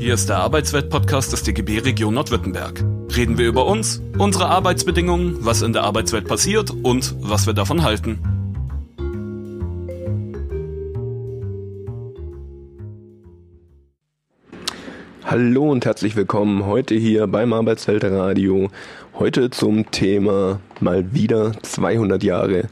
[0.00, 2.82] Hier ist der Arbeitswelt-Podcast des DGB Region Nordwürttemberg.
[3.14, 7.82] Reden wir über uns, unsere Arbeitsbedingungen, was in der Arbeitswelt passiert und was wir davon
[7.82, 8.18] halten.
[15.22, 18.70] Hallo und herzlich willkommen heute hier beim Arbeitswelt Radio.
[19.18, 22.70] Heute zum Thema mal wieder 200 Jahre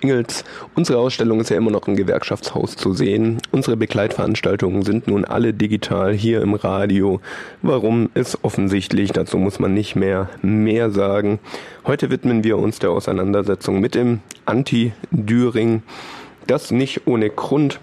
[0.00, 0.44] Ingels,
[0.74, 3.38] unsere Ausstellung ist ja immer noch im Gewerkschaftshaus zu sehen.
[3.50, 7.20] Unsere Begleitveranstaltungen sind nun alle digital hier im Radio.
[7.62, 11.38] Warum ist offensichtlich, dazu muss man nicht mehr mehr sagen.
[11.86, 15.82] Heute widmen wir uns der Auseinandersetzung mit dem Anti-Düring.
[16.46, 17.80] Das nicht ohne Grund.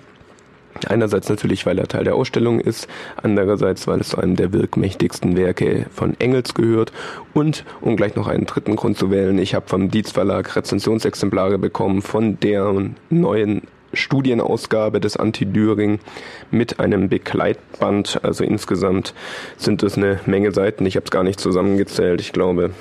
[0.86, 2.88] Einerseits natürlich, weil er Teil der Ausstellung ist,
[3.22, 6.92] andererseits, weil es zu einem der wirkmächtigsten Werke von Engels gehört
[7.34, 11.58] und, um gleich noch einen dritten Grund zu wählen, ich habe vom Dietz Verlag Rezensionsexemplare
[11.58, 12.74] bekommen von der
[13.10, 13.62] neuen
[13.94, 16.00] Studienausgabe des Anti-Düring
[16.52, 18.20] mit einem Begleitband.
[18.24, 19.14] Also insgesamt
[19.58, 20.86] sind es eine Menge Seiten.
[20.86, 22.22] Ich habe es gar nicht zusammengezählt.
[22.22, 22.72] Ich glaube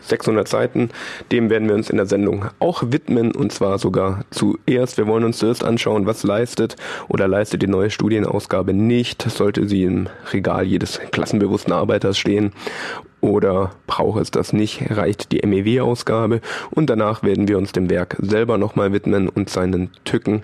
[0.00, 0.90] 600 äh, Seiten.
[1.32, 4.98] Dem werden wir uns in der Sendung auch widmen und zwar sogar zuerst.
[4.98, 6.76] Wir wollen uns zuerst anschauen, was leistet
[7.08, 9.22] oder leistet die neue Studienausgabe nicht.
[9.22, 12.52] Sollte sie im Regal jedes klassenbewussten Arbeiters stehen
[13.20, 18.16] oder braucht es das nicht, reicht die MEW-Ausgabe und danach werden wir uns dem Werk
[18.20, 20.42] selber nochmal widmen und seinen Tücken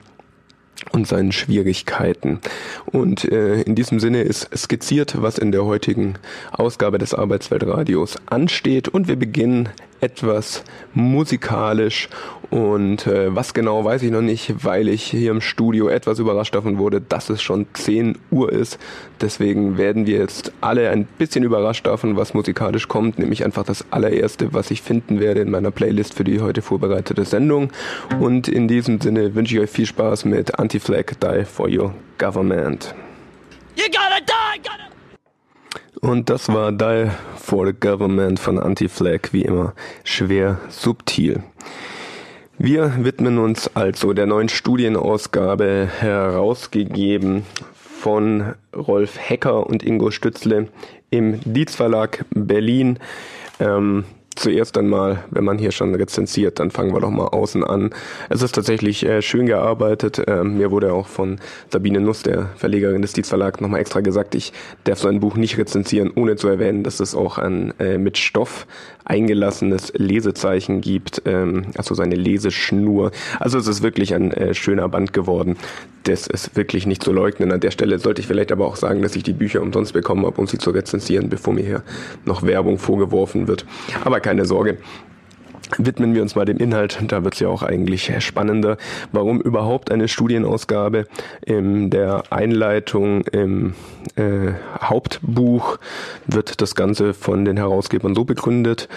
[0.91, 2.41] und seinen Schwierigkeiten.
[2.87, 6.15] Und äh, in diesem Sinne ist skizziert, was in der heutigen
[6.51, 8.89] Ausgabe des Arbeitsweltradios ansteht.
[8.89, 9.69] Und wir beginnen
[10.03, 10.65] etwas
[10.95, 12.09] musikalisch
[12.51, 16.55] und äh, was genau weiß ich noch nicht, weil ich hier im Studio etwas überrascht
[16.55, 18.79] davon wurde, dass es schon 10 Uhr ist.
[19.23, 23.87] Deswegen werden wir jetzt alle ein bisschen überrascht davon, was musikalisch kommt, nämlich einfach das
[23.91, 27.71] allererste, was ich finden werde in meiner Playlist für die heute vorbereitete Sendung.
[28.21, 32.95] Und in diesem Sinne wünsche ich euch viel Spaß mit Anti-Flag Die for Your Government.
[33.77, 34.92] You gotta die, gotta
[36.03, 39.73] und das war Die for the Government von Anti-Flag, wie immer
[40.05, 41.43] schwer subtil.
[42.59, 50.69] Wir widmen uns also der neuen Studienausgabe herausgegeben von Rolf Hecker und Ingo Stützle
[51.11, 52.99] im Dietz Verlag Berlin.
[53.59, 54.05] Ähm,
[54.35, 57.91] zuerst einmal, wenn man hier schon rezensiert, dann fangen wir doch mal außen an.
[58.29, 60.23] Es ist tatsächlich äh, schön gearbeitet.
[60.27, 61.39] Ähm, mir wurde auch von
[61.71, 64.53] Sabine Nuss, der Verlegerin des Dietz Verlag, nochmal extra gesagt, ich
[64.85, 68.19] darf so ein Buch nicht rezensieren, ohne zu erwähnen, dass es auch ein äh, mit
[68.19, 68.67] Stoff
[69.05, 73.11] eingelassenes Lesezeichen gibt, ähm, also seine Leseschnur.
[73.41, 75.57] Also es ist wirklich ein äh, schöner Band geworden.
[76.05, 77.53] Das ist wirklich nicht zu leugnen.
[77.53, 80.27] An der Stelle sollte ich vielleicht aber auch sagen, dass ich die Bücher umsonst bekommen
[80.27, 81.83] habe, um sie zu rezensieren, bevor mir hier
[82.25, 83.65] noch Werbung vorgeworfen wird.
[84.05, 84.79] Aber keine Sorge,
[85.79, 86.99] widmen wir uns mal dem Inhalt.
[87.09, 88.77] Da wird es ja auch eigentlich spannender.
[89.13, 91.07] Warum überhaupt eine Studienausgabe?
[91.45, 93.75] In der Einleitung im
[94.17, 95.79] äh, Hauptbuch
[96.27, 98.89] wird das Ganze von den Herausgebern so begründet.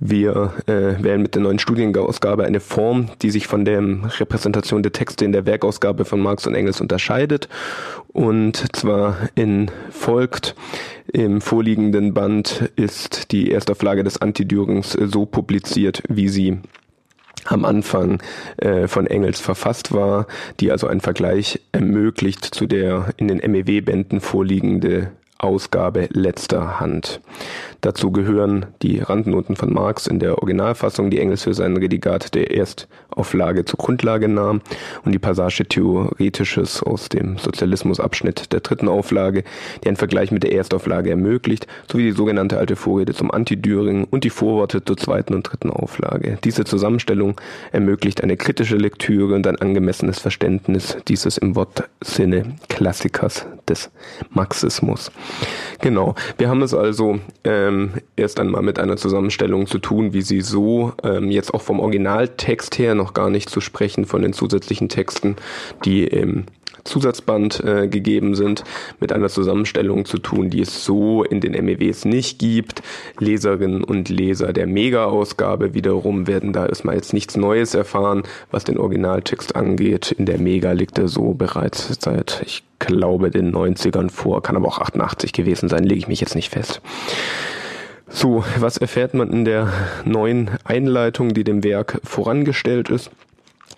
[0.00, 3.82] Wir äh, wählen mit der neuen Studienausgabe eine Form, die sich von der
[4.18, 7.48] Repräsentation der Texte in der Werkausgabe von Marx und Engels unterscheidet.
[8.12, 10.54] Und zwar in folgt
[11.14, 16.58] im vorliegenden Band ist die Erstauflage des Antidürings so publiziert, wie sie
[17.44, 18.20] am Anfang
[18.56, 20.26] äh, von Engels verfasst war,
[20.58, 25.12] die also einen Vergleich ermöglicht zu der in den MEW-Bänden vorliegende
[25.44, 27.20] Ausgabe letzter Hand.
[27.84, 32.50] Dazu gehören die Randnoten von Marx in der Originalfassung, die Engels für sein Redigat der
[32.50, 34.62] Erstauflage zur Grundlage nahm
[35.04, 39.44] und die Passage Theoretisches aus dem Sozialismusabschnitt der dritten Auflage,
[39.82, 44.24] die einen Vergleich mit der Erstauflage ermöglicht, sowie die sogenannte alte Vorrede zum Anti-Düring und
[44.24, 46.38] die Vorworte zur zweiten und dritten Auflage.
[46.42, 47.38] Diese Zusammenstellung
[47.70, 53.90] ermöglicht eine kritische Lektüre und ein angemessenes Verständnis dieses im Wortsinne Klassikers des
[54.30, 55.10] Marxismus.
[55.80, 60.40] Genau, wir haben es also ähm, erst einmal mit einer Zusammenstellung zu tun, wie sie
[60.40, 64.88] so ähm, jetzt auch vom Originaltext her noch gar nicht zu sprechen von den zusätzlichen
[64.88, 65.36] Texten,
[65.84, 66.46] die im
[66.84, 68.64] Zusatzband äh, gegeben sind,
[69.00, 72.82] mit einer Zusammenstellung zu tun, die es so in den MEWs nicht gibt.
[73.18, 78.78] Leserinnen und Leser der Mega-Ausgabe wiederum werden da erstmal jetzt nichts Neues erfahren, was den
[78.78, 80.12] Originaltext angeht.
[80.12, 84.68] In der Mega liegt er so bereits seit, ich glaube, den 90ern vor, kann aber
[84.68, 86.80] auch 88 gewesen sein, lege ich mich jetzt nicht fest.
[88.08, 89.72] So, was erfährt man in der
[90.04, 93.10] neuen Einleitung, die dem Werk vorangestellt ist?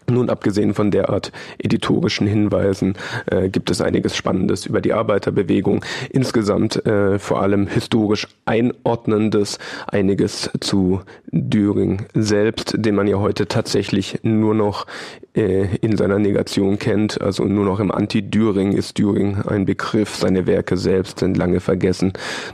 [0.09, 2.95] Nun, abgesehen von derart editorischen Hinweisen,
[3.27, 5.85] äh, gibt es einiges Spannendes über die Arbeiterbewegung.
[6.11, 9.59] Insgesamt äh, vor allem historisch einordnendes,
[9.89, 11.01] einiges zu
[11.31, 14.87] Düring selbst, den man ja heute tatsächlich nur noch
[15.35, 17.21] äh, in seiner Negation kennt.
[17.21, 20.17] Also nur noch im Anti-Düring ist Düring ein Begriff.
[20.17, 22.13] Seine Werke selbst sind lange vergessen.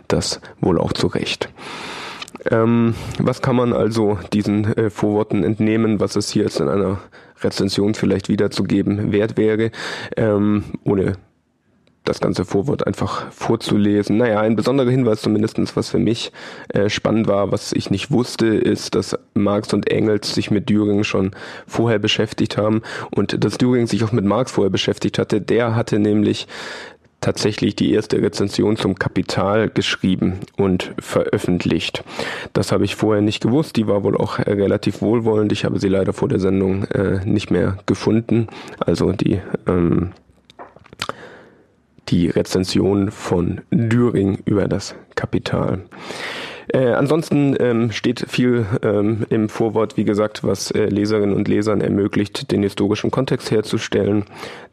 [0.09, 1.51] Das wohl auch zu Recht.
[2.51, 6.99] Ähm, was kann man also diesen äh, Vorworten entnehmen, was es hier jetzt in einer
[7.45, 9.71] Rezension vielleicht wiederzugeben wert wäre,
[10.17, 11.17] ähm, ohne
[12.05, 14.17] das ganze Vorwort einfach vorzulesen.
[14.17, 16.33] Naja, ein besonderer Hinweis zumindestens, was für mich
[16.69, 21.05] äh, spannend war, was ich nicht wusste, ist, dass Marx und Engels sich mit Düring
[21.05, 21.31] schon
[21.67, 22.83] vorher beschäftigt haben
[23.15, 25.41] und dass Düring sich auch mit Marx vorher beschäftigt hatte.
[25.41, 26.49] Der hatte nämlich
[27.23, 32.05] tatsächlich die erste Rezension zum Kapital geschrieben und veröffentlicht.
[32.53, 33.77] Das habe ich vorher nicht gewusst.
[33.77, 35.53] Die war wohl auch äh, relativ wohlwollend.
[35.53, 38.49] Ich habe sie leider vor der Sendung äh, nicht mehr gefunden.
[38.79, 40.13] Also die ähm,
[42.09, 45.81] die Rezension von Düring über das Kapital.
[46.69, 51.81] Äh, ansonsten ähm, steht viel ähm, im Vorwort, wie gesagt, was äh, Leserinnen und Lesern
[51.81, 54.25] ermöglicht, den historischen Kontext herzustellen,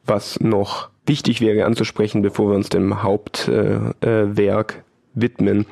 [0.06, 4.84] was noch wichtig wäre anzusprechen, bevor wir uns dem Hauptwerk äh, äh,
[5.16, 5.66] widmen,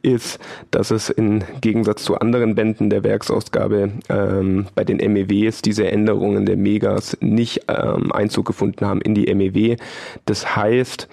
[0.00, 0.38] ist,
[0.70, 6.46] dass es im Gegensatz zu anderen Bänden der Werksausgabe ähm, bei den MEWs diese Änderungen
[6.46, 9.76] der Megas nicht ähm, Einzug gefunden haben in die MEW.
[10.24, 11.08] Das heißt,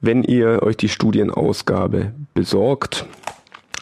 [0.00, 3.06] wenn ihr euch die Studienausgabe besorgt,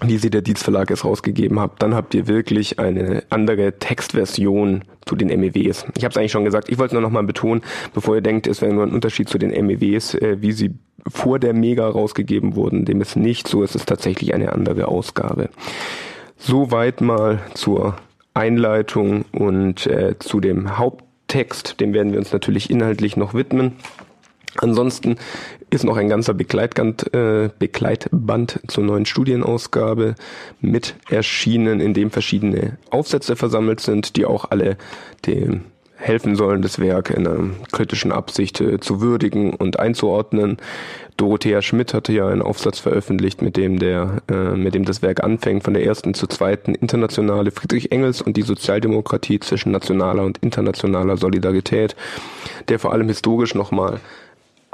[0.02, 4.82] wie sie der Dietz Verlag es rausgegeben hat, dann habt ihr wirklich eine andere Textversion
[5.06, 5.86] zu den MEWs.
[5.96, 7.62] Ich habe es eigentlich schon gesagt, ich wollte es nur noch mal betonen,
[7.92, 10.72] bevor ihr denkt, es wäre nur ein Unterschied zu den MEWs, äh, wie sie
[11.06, 15.50] vor der Mega rausgegeben wurden, dem ist nicht so, es ist tatsächlich eine andere Ausgabe.
[16.38, 17.96] Soweit mal zur
[18.32, 23.72] Einleitung und äh, zu dem Haupttext, dem werden wir uns natürlich inhaltlich noch widmen.
[24.56, 25.16] Ansonsten
[25.74, 30.14] ist noch ein ganzer Begleitband, äh, Begleitband zur neuen Studienausgabe
[30.60, 34.76] mit erschienen, in dem verschiedene Aufsätze versammelt sind, die auch alle
[35.26, 35.62] dem
[35.96, 40.58] helfen sollen, das Werk in einer kritischen Absicht äh, zu würdigen und einzuordnen.
[41.16, 45.22] Dorothea Schmidt hatte ja einen Aufsatz veröffentlicht, mit dem der, äh, mit dem das Werk
[45.22, 50.38] anfängt, von der ersten zur zweiten internationale Friedrich Engels und die Sozialdemokratie zwischen nationaler und
[50.38, 51.94] internationaler Solidarität,
[52.68, 54.00] der vor allem historisch nochmal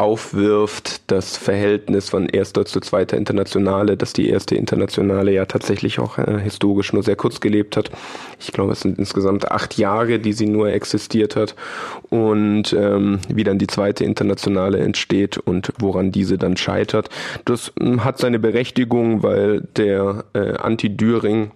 [0.00, 6.17] aufwirft, das Verhältnis von erster zu zweiter Internationale, dass die erste Internationale ja tatsächlich auch
[6.17, 7.91] äh, historisch nur sehr kurz gelebt hat.
[8.38, 11.55] Ich glaube, es sind insgesamt acht Jahre, die sie nur existiert hat
[12.08, 17.11] und ähm, wie dann die zweite Internationale entsteht und woran diese dann scheitert.
[17.44, 21.50] Das hm, hat seine Berechtigung, weil der äh, Anti-Düring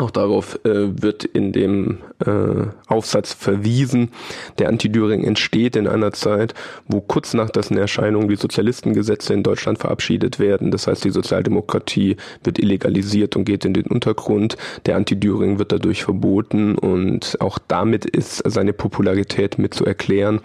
[0.00, 4.10] auch darauf äh, wird in dem äh, Aufsatz verwiesen.
[4.58, 6.54] Der Anti-Düring entsteht in einer Zeit,
[6.86, 10.70] wo kurz nach dessen Erscheinung die Sozialistengesetze in Deutschland verabschiedet werden.
[10.70, 14.56] Das heißt, die Sozialdemokratie wird illegalisiert und geht in den Untergrund.
[14.86, 20.40] Der Anti-Düring wird dadurch verboten und auch damit ist seine Popularität mit zu erklären,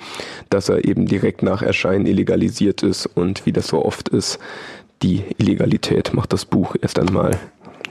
[0.50, 4.40] dass er eben direkt nach Erscheinen illegalisiert ist und wie das so oft ist,
[5.02, 7.38] die Illegalität macht das Buch erst einmal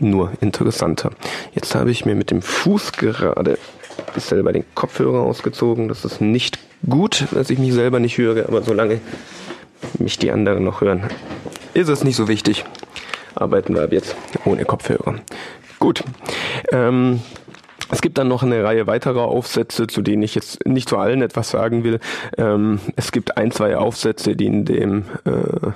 [0.01, 1.11] nur interessanter.
[1.55, 3.59] Jetzt habe ich mir mit dem Fuß gerade
[4.17, 5.89] selber den Kopfhörer ausgezogen.
[5.89, 6.59] Das ist nicht
[6.89, 9.01] gut, dass ich mich selber nicht höre, aber solange
[9.99, 11.05] mich die anderen noch hören,
[11.75, 12.65] ist es nicht so wichtig.
[13.35, 15.17] Arbeiten wir ab jetzt ohne Kopfhörer.
[15.79, 16.05] Gut.
[16.73, 17.21] Ähm,
[17.91, 21.23] es gibt dann noch eine Reihe weiterer Aufsätze, zu denen ich jetzt nicht zu allen
[21.23, 22.01] etwas sagen will.
[22.39, 25.71] Ähm, es gibt ein, zwei Aufsätze, die in dem äh,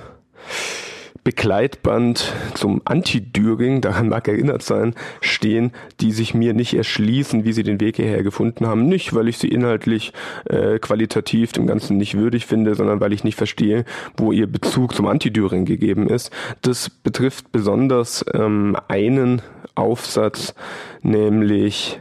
[1.29, 7.61] Begleitband zum Anti-Düring, daran mag erinnert sein, stehen, die sich mir nicht erschließen, wie sie
[7.61, 8.87] den Weg hierher gefunden haben.
[8.87, 10.11] Nicht, weil ich sie inhaltlich
[10.45, 13.85] äh, qualitativ dem Ganzen nicht würdig finde, sondern weil ich nicht verstehe,
[14.17, 16.31] wo ihr Bezug zum Anti-Düring gegeben ist.
[16.63, 19.43] Das betrifft besonders ähm, einen
[19.75, 20.55] Aufsatz,
[21.03, 21.99] nämlich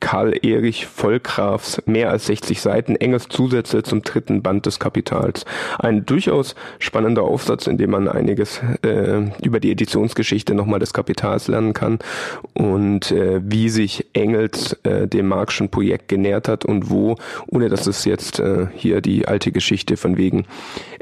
[0.00, 5.44] Karl Erich Vollgrafs mehr als 60 Seiten enges Zusätze zum dritten Band des Kapitals.
[5.78, 11.48] Ein durchaus spannender Aufsatz, in dem man einiges äh, über die Editionsgeschichte nochmal des Kapitals
[11.48, 11.98] lernen kann
[12.52, 17.86] und äh, wie sich Engels äh, dem Marxischen Projekt genährt hat und wo, ohne dass
[17.86, 20.46] es jetzt äh, hier die alte Geschichte von wegen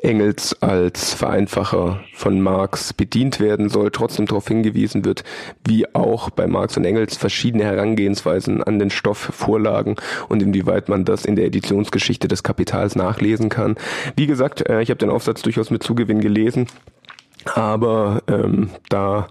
[0.03, 5.23] Engels als Vereinfacher von Marx bedient werden soll, trotzdem darauf hingewiesen wird,
[5.67, 9.97] wie auch bei Marx und Engels verschiedene Herangehensweisen an den Stoff vorlagen
[10.29, 13.77] und inwieweit man das in der Editionsgeschichte des Kapitals nachlesen kann.
[14.17, 16.67] Wie gesagt, äh, ich habe den Aufsatz durchaus mit Zugewinn gelesen,
[17.55, 19.29] aber ähm, da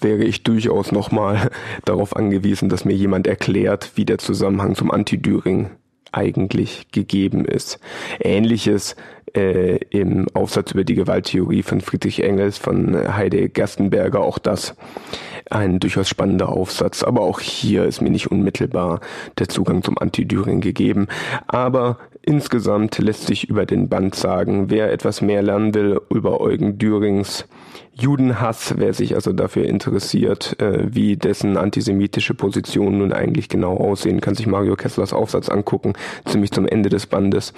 [0.00, 1.50] wäre ich durchaus nochmal
[1.84, 5.70] darauf angewiesen, dass mir jemand erklärt, wie der Zusammenhang zum Anti-Düring
[6.12, 7.80] eigentlich gegeben ist.
[8.20, 8.96] Ähnliches
[9.34, 14.76] äh, im Aufsatz über die Gewalttheorie von Friedrich Engels, von Heide Gerstenberger, auch das
[15.50, 17.02] ein durchaus spannender Aufsatz.
[17.02, 19.00] Aber auch hier ist mir nicht unmittelbar
[19.38, 21.08] der Zugang zum Anti-Düring gegeben.
[21.46, 26.78] Aber insgesamt lässt sich über den Band sagen, wer etwas mehr lernen will über Eugen
[26.78, 27.46] Dürings
[27.96, 34.20] Judenhass, wer sich also dafür interessiert, äh, wie dessen antisemitische Positionen nun eigentlich genau aussehen,
[34.20, 35.92] kann sich Mario Kesslers Aufsatz angucken,
[36.24, 37.52] ziemlich zum Ende des Bandes.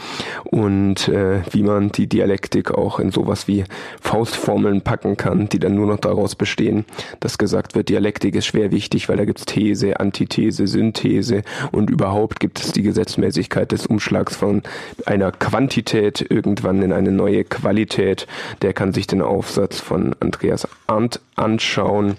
[0.44, 3.64] Und äh, wie man die Dialektik auch in sowas wie
[4.02, 6.84] Faustformeln packen kann, die dann nur noch daraus bestehen,
[7.20, 12.40] dass gesagt wird, Dialektik ist schwer wichtig, weil da gibt's These, Antithese, Synthese und überhaupt
[12.40, 14.62] gibt es die Gesetzmäßigkeit des Umschlags von
[15.06, 18.26] einer Quantität irgendwann in eine neue Qualität.
[18.60, 22.16] Der kann sich den Aufsatz von Andreas Arndt anschauen,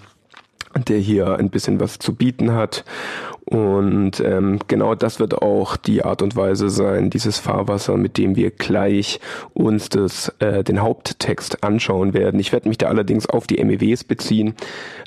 [0.74, 2.84] der hier ein bisschen was zu bieten hat.
[3.44, 8.36] Und ähm, genau das wird auch die Art und Weise sein, dieses Fahrwasser, mit dem
[8.36, 9.20] wir gleich
[9.54, 12.40] uns das, äh, den Haupttext anschauen werden.
[12.40, 14.54] Ich werde mich da allerdings auf die MEWs beziehen.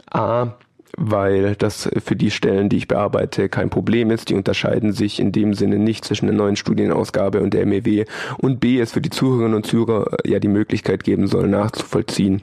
[0.10, 0.54] A,
[0.98, 4.30] weil das für die Stellen, die ich bearbeite, kein Problem ist.
[4.30, 8.06] Die unterscheiden sich in dem Sinne nicht zwischen der neuen Studienausgabe und der MEW.
[8.38, 12.42] Und B, es für die Zuhörerinnen und Zuhörer ja die Möglichkeit geben soll, nachzuvollziehen,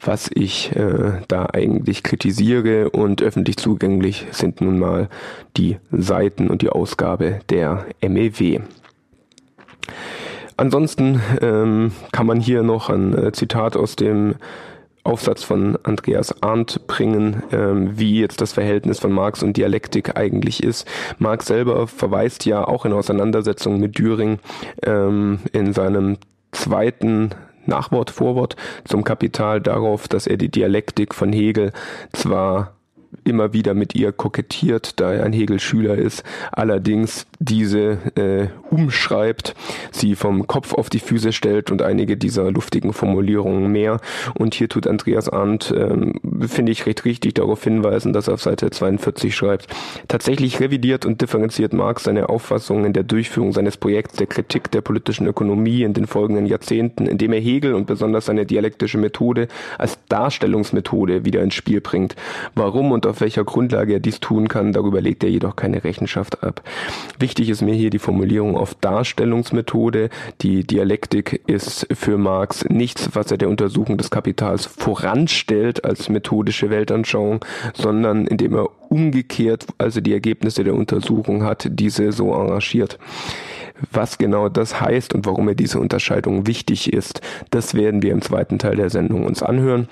[0.00, 2.90] was ich äh, da eigentlich kritisiere.
[2.90, 5.08] Und öffentlich zugänglich sind nun mal
[5.56, 8.60] die Seiten und die Ausgabe der MEW.
[10.56, 14.34] Ansonsten ähm, kann man hier noch ein äh, Zitat aus dem
[15.04, 20.62] Aufsatz von Andreas Arndt bringen, ähm, wie jetzt das Verhältnis von Marx und Dialektik eigentlich
[20.62, 20.86] ist.
[21.18, 24.38] Marx selber verweist ja auch in Auseinandersetzung mit Düring
[24.84, 26.18] ähm, in seinem
[26.52, 27.30] zweiten
[27.66, 31.72] Nachwort, Vorwort zum Kapital darauf, dass er die Dialektik von Hegel
[32.12, 32.74] zwar
[33.24, 39.54] immer wieder mit ihr kokettiert, da er ein Hegel-Schüler ist, allerdings diese äh, umschreibt,
[39.90, 44.00] sie vom Kopf auf die Füße stellt und einige dieser luftigen Formulierungen mehr.
[44.34, 46.14] Und hier tut Andreas Arndt, ähm,
[46.46, 49.66] finde ich, recht richtig darauf hinweisen, dass er auf Seite 42 schreibt,
[50.08, 54.80] tatsächlich revidiert und differenziert Marx seine Auffassungen in der Durchführung seines Projekts der Kritik der
[54.80, 59.98] politischen Ökonomie in den folgenden Jahrzehnten, indem er Hegel und besonders seine dialektische Methode als
[60.08, 62.16] Darstellungsmethode wieder ins Spiel bringt.
[62.54, 66.42] Warum und auf welcher Grundlage er dies tun kann, darüber legt er jedoch keine Rechenschaft
[66.42, 66.62] ab.
[67.18, 70.10] Wichtig ist mir hier die Formulierung auf Darstellungsmethode.
[70.40, 76.70] Die Dialektik ist für Marx nichts, was er der Untersuchung des Kapitals voranstellt als methodische
[76.70, 77.44] Weltanschauung,
[77.74, 82.98] sondern indem er umgekehrt, also die Ergebnisse der Untersuchung hat, diese so arrangiert.
[83.90, 88.22] Was genau das heißt und warum er diese Unterscheidung wichtig ist, das werden wir im
[88.22, 89.88] zweiten Teil der Sendung uns anhören.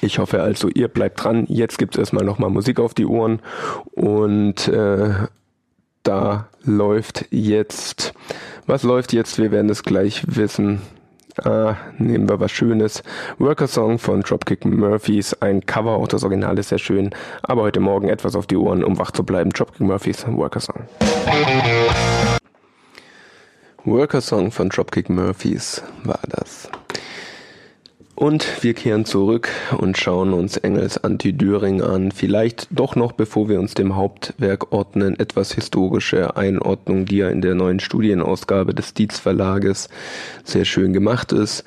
[0.00, 1.46] Ich hoffe also, ihr bleibt dran.
[1.48, 3.40] Jetzt gibt es erstmal nochmal Musik auf die Ohren
[3.92, 5.10] und äh,
[6.02, 8.12] da läuft jetzt,
[8.66, 9.38] was läuft jetzt?
[9.38, 10.82] Wir werden es gleich wissen.
[11.44, 13.02] Ah, nehmen wir was Schönes.
[13.38, 15.34] Worker Song von Dropkick Murphys.
[15.40, 17.10] Ein Cover, auch das Original ist sehr schön.
[17.42, 19.50] Aber heute Morgen etwas auf die Ohren, um wach zu bleiben.
[19.50, 20.82] Dropkick Murphys Worker Song.
[23.84, 26.68] Worker Song von Dropkick Murphys war das.
[28.22, 32.12] Und wir kehren zurück und schauen uns Engels Anti-Düring an.
[32.12, 37.40] Vielleicht doch noch, bevor wir uns dem Hauptwerk ordnen, etwas historische Einordnung, die ja in
[37.40, 39.88] der neuen Studienausgabe des Dietz Verlages
[40.44, 41.64] sehr schön gemacht ist.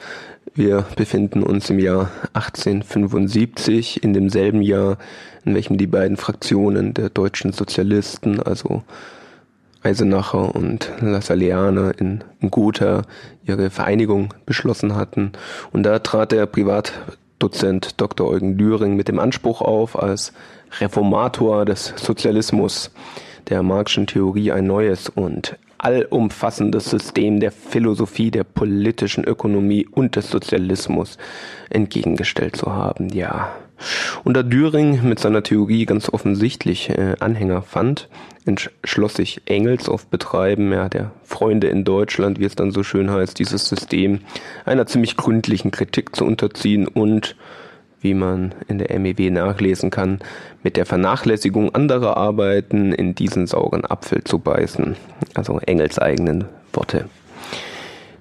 [0.53, 4.97] Wir befinden uns im Jahr 1875, in demselben Jahr,
[5.43, 8.81] in welchem die beiden Fraktionen der deutschen Sozialisten, also
[9.85, 13.03] Eisenacher und Lassalleane in, Gotha
[13.45, 15.33] ihre Vereinigung beschlossen hatten.
[15.71, 18.27] Und da trat der Privatdozent Dr.
[18.27, 20.33] Eugen Düring mit dem Anspruch auf, als
[20.79, 22.91] Reformator des Sozialismus
[23.49, 30.31] der Marxischen Theorie ein neues und allumfassendes System der Philosophie, der politischen Ökonomie und des
[30.31, 31.17] Sozialismus
[31.69, 33.09] entgegengestellt zu haben.
[33.09, 33.55] Ja,
[34.23, 38.09] und da Düring mit seiner Theorie ganz offensichtlich äh, Anhänger fand,
[38.45, 43.11] entschloss sich Engels auf Betreiben ja, der Freunde in Deutschland, wie es dann so schön
[43.11, 44.21] heißt, dieses System
[44.65, 47.35] einer ziemlich gründlichen Kritik zu unterziehen und
[48.01, 50.19] wie man in der MEW nachlesen kann,
[50.61, 54.95] mit der Vernachlässigung anderer Arbeiten in diesen sauren Apfel zu beißen.
[55.33, 57.05] Also Engels eigenen Worte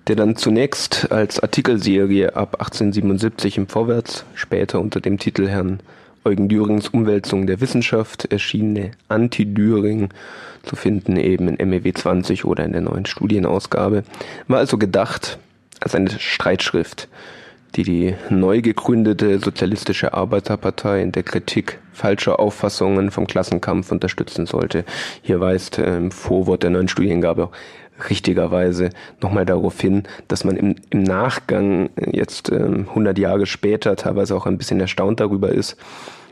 [0.07, 5.81] der dann zunächst als Artikelserie ab 1877 im Vorwärts, später unter dem Titel Herrn
[6.25, 10.09] Eugen Dürings Umwälzung der Wissenschaft erschienene Anti-Düring
[10.63, 14.05] zu finden eben in MEW 20 oder in der neuen Studienausgabe,
[14.49, 15.39] war also gedacht
[15.81, 17.09] als eine Streitschrift
[17.77, 24.85] die die neu gegründete Sozialistische Arbeiterpartei in der Kritik falscher Auffassungen vom Klassenkampf unterstützen sollte.
[25.23, 27.51] Hier weist im Vorwort der neuen Studiengabe
[28.11, 34.35] richtigerweise nochmal darauf hin, dass man im, im Nachgang jetzt äh, 100 Jahre später teilweise
[34.37, 35.77] auch ein bisschen erstaunt darüber ist,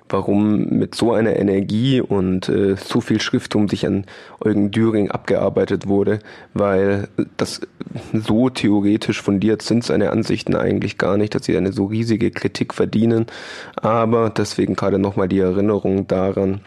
[0.09, 4.05] warum mit so einer Energie und äh, so viel Schriftum sich an
[4.41, 6.19] Eugen Düring abgearbeitet wurde,
[6.55, 7.63] weil das
[8.13, 12.75] so theoretisch fundiert sind seine Ansichten eigentlich gar nicht, dass sie eine so riesige Kritik
[12.75, 13.27] verdienen.
[13.77, 16.61] Aber deswegen gerade nochmal die Erinnerung daran,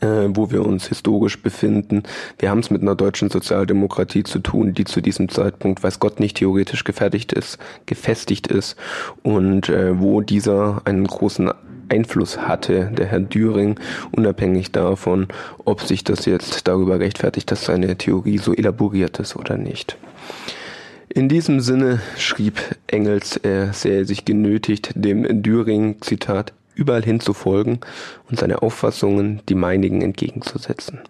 [0.00, 2.02] äh, wo wir uns historisch befinden.
[2.38, 6.20] Wir haben es mit einer deutschen Sozialdemokratie zu tun, die zu diesem Zeitpunkt, weiß Gott,
[6.20, 8.76] nicht theoretisch gefertigt ist, gefestigt ist
[9.22, 11.50] und äh, wo dieser einen großen
[11.88, 13.78] Einfluss hatte, der Herr Düring,
[14.12, 15.28] unabhängig davon,
[15.64, 19.98] ob sich das jetzt darüber rechtfertigt, dass seine Theorie so elaboriert ist oder nicht.
[21.14, 27.32] In diesem Sinne schrieb Engels, er sähe sich genötigt, dem Düring, Zitat, überall hin zu
[27.34, 27.80] folgen
[28.30, 31.00] und seine Auffassungen die meinigen entgegenzusetzen.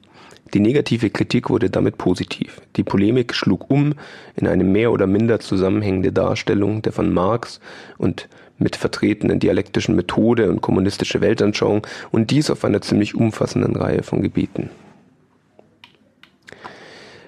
[0.54, 2.60] Die negative Kritik wurde damit positiv.
[2.76, 3.94] Die Polemik schlug um
[4.36, 7.60] in eine mehr oder minder zusammenhängende Darstellung der von Marx
[7.96, 8.28] und
[8.58, 14.22] mit vertretenen dialektischen Methode und kommunistische Weltanschauung und dies auf einer ziemlich umfassenden Reihe von
[14.22, 14.68] Gebieten.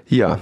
[0.06, 0.38] Ja,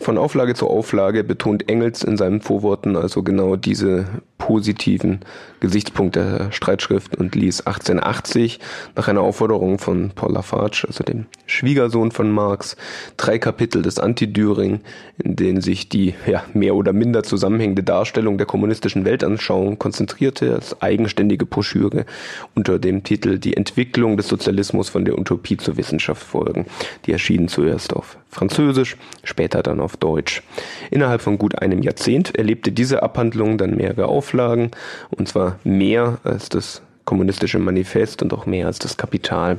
[0.00, 4.06] von Auflage zu Auflage betont Engels in seinen Vorworten also genau diese
[4.38, 5.20] positiven
[5.60, 8.58] Gesichtspunkt der Streitschrift und ließ 1880
[8.96, 12.76] nach einer Aufforderung von Paul Lafarge, also dem Schwiegersohn von Marx,
[13.18, 14.80] drei Kapitel des Anti-Düring,
[15.22, 20.80] in denen sich die ja, mehr oder minder zusammenhängende Darstellung der kommunistischen Weltanschauung konzentrierte, als
[20.80, 22.06] eigenständige Broschüre
[22.54, 26.66] unter dem Titel Die Entwicklung des Sozialismus von der Utopie zur Wissenschaft folgen.
[27.04, 30.42] Die erschienen zuerst auf Französisch, später dann auf Deutsch.
[30.90, 34.70] Innerhalb von gut einem Jahrzehnt erlebte diese Abhandlung dann mehrere Auflagen,
[35.10, 39.58] und zwar mehr als das kommunistische Manifest und auch mehr als das Kapital.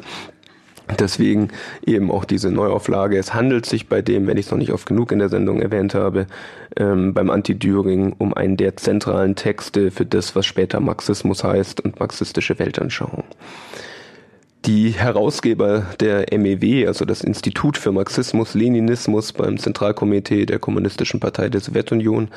[0.99, 1.49] Deswegen
[1.85, 3.17] eben auch diese Neuauflage.
[3.17, 5.61] Es handelt sich bei dem, wenn ich es noch nicht oft genug in der Sendung
[5.61, 6.27] erwähnt habe,
[6.75, 11.99] ähm, beim Anti-Düring um einen der zentralen Texte für das, was später Marxismus heißt und
[11.99, 13.23] marxistische Weltanschauung.
[14.65, 21.49] Die Herausgeber der MEW, also das Institut für Marxismus, Leninismus beim Zentralkomitee der Kommunistischen Partei
[21.49, 22.27] der Sowjetunion,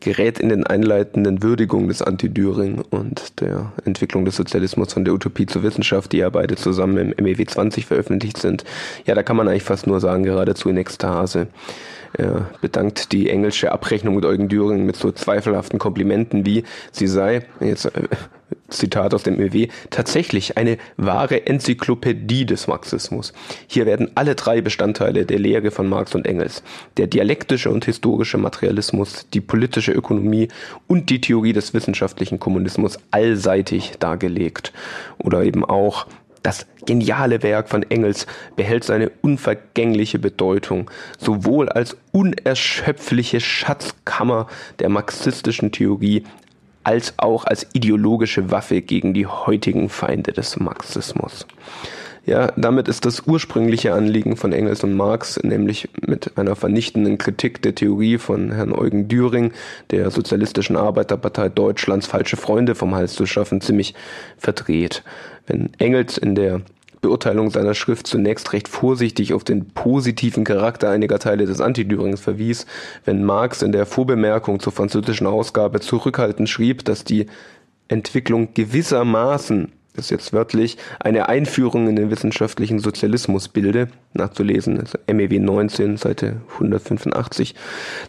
[0.00, 5.44] gerät in den einleitenden Würdigungen des Anti-Düring und der Entwicklung des Sozialismus von der Utopie
[5.44, 8.64] zur Wissenschaft, die ja beide zusammen im MEW 20 veröffentlicht sind.
[9.04, 11.48] Ja, da kann man eigentlich fast nur sagen, geradezu in Ekstase.
[12.12, 17.46] Er bedankt die englische Abrechnung mit Eugen Düring mit so zweifelhaften Komplimenten wie sie sei,
[17.60, 18.08] jetzt äh,
[18.68, 23.32] Zitat aus dem EW, tatsächlich eine wahre Enzyklopädie des Marxismus.
[23.66, 26.62] Hier werden alle drei Bestandteile der Lehre von Marx und Engels,
[26.96, 30.48] der dialektische und historische Materialismus, die politische Ökonomie
[30.86, 34.72] und die Theorie des wissenschaftlichen Kommunismus allseitig dargelegt.
[35.18, 36.06] Oder eben auch
[36.46, 44.46] das geniale Werk von Engels behält seine unvergängliche Bedeutung, sowohl als unerschöpfliche Schatzkammer
[44.78, 46.22] der marxistischen Theorie
[46.84, 51.48] als auch als ideologische Waffe gegen die heutigen Feinde des Marxismus.
[52.26, 57.62] Ja, damit ist das ursprüngliche Anliegen von Engels und Marx, nämlich mit einer vernichtenden Kritik
[57.62, 59.52] der Theorie von Herrn Eugen Düring,
[59.92, 63.94] der Sozialistischen Arbeiterpartei Deutschlands falsche Freunde vom Hals zu schaffen, ziemlich
[64.38, 65.04] verdreht.
[65.46, 66.62] Wenn Engels in der
[67.00, 72.66] Beurteilung seiner Schrift zunächst recht vorsichtig auf den positiven Charakter einiger Teile des Antidürings verwies,
[73.04, 77.26] wenn Marx in der Vorbemerkung zur französischen Ausgabe zurückhaltend schrieb, dass die
[77.86, 84.98] Entwicklung gewissermaßen das ist jetzt wörtlich, eine Einführung in den wissenschaftlichen Sozialismus bilde, nachzulesen, also
[85.12, 87.54] MEW 19, Seite 185.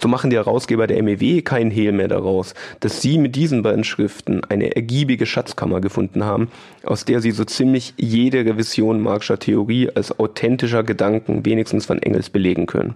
[0.01, 3.83] So machen die Herausgeber der MEW keinen Hehl mehr daraus, dass sie mit diesen beiden
[3.83, 6.49] Schriften eine ergiebige Schatzkammer gefunden haben,
[6.83, 12.29] aus der sie so ziemlich jede Revision Marxischer Theorie als authentischer Gedanken wenigstens von Engels
[12.29, 12.95] belegen können.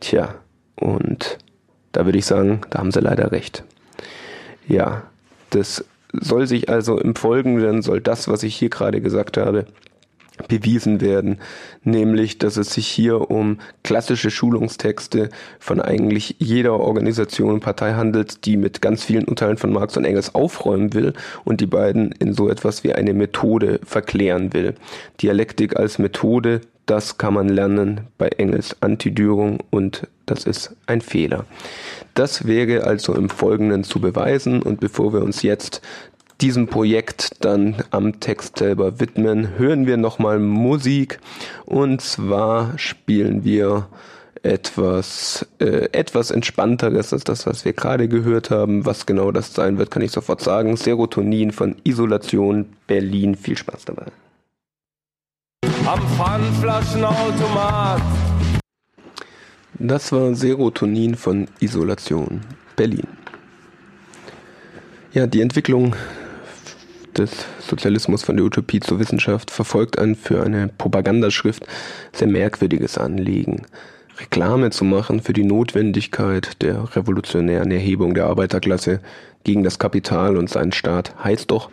[0.00, 0.34] Tja,
[0.76, 1.38] und
[1.92, 3.64] da würde ich sagen, da haben sie leider recht.
[4.68, 5.04] Ja,
[5.50, 5.84] das
[6.20, 9.66] soll sich also im Folgenden, soll das, was ich hier gerade gesagt habe,
[10.48, 11.38] bewiesen werden,
[11.82, 18.44] nämlich, dass es sich hier um klassische Schulungstexte von eigentlich jeder Organisation und Partei handelt,
[18.44, 22.34] die mit ganz vielen Urteilen von Marx und Engels aufräumen will und die beiden in
[22.34, 24.74] so etwas wie eine Methode verklären will.
[25.22, 31.44] Dialektik als Methode, das kann man lernen bei Engels Antidürung und das ist ein Fehler.
[32.14, 35.82] Das wäre also im Folgenden zu beweisen und bevor wir uns jetzt
[36.40, 41.18] diesem Projekt dann am Text selber widmen, hören wir nochmal Musik
[41.64, 43.88] und zwar spielen wir
[44.42, 48.86] etwas, äh, etwas entspannteres als das, was wir gerade gehört haben.
[48.86, 50.76] Was genau das sein wird, kann ich sofort sagen.
[50.76, 53.34] Serotonin von Isolation Berlin.
[53.34, 54.06] Viel Spaß dabei.
[55.86, 58.02] Am Pfandflaschenautomat.
[59.74, 62.40] Das war Serotonin von Isolation
[62.74, 63.06] Berlin.
[65.12, 65.94] Ja, die Entwicklung
[67.16, 71.64] des Sozialismus von der Utopie zur Wissenschaft verfolgt ein für eine Propagandaschrift
[72.12, 73.64] sehr merkwürdiges Anliegen.
[74.18, 78.98] Reklame zu machen für die Notwendigkeit der revolutionären Erhebung der Arbeiterklasse
[79.44, 81.70] gegen das Kapital und seinen Staat heißt doch,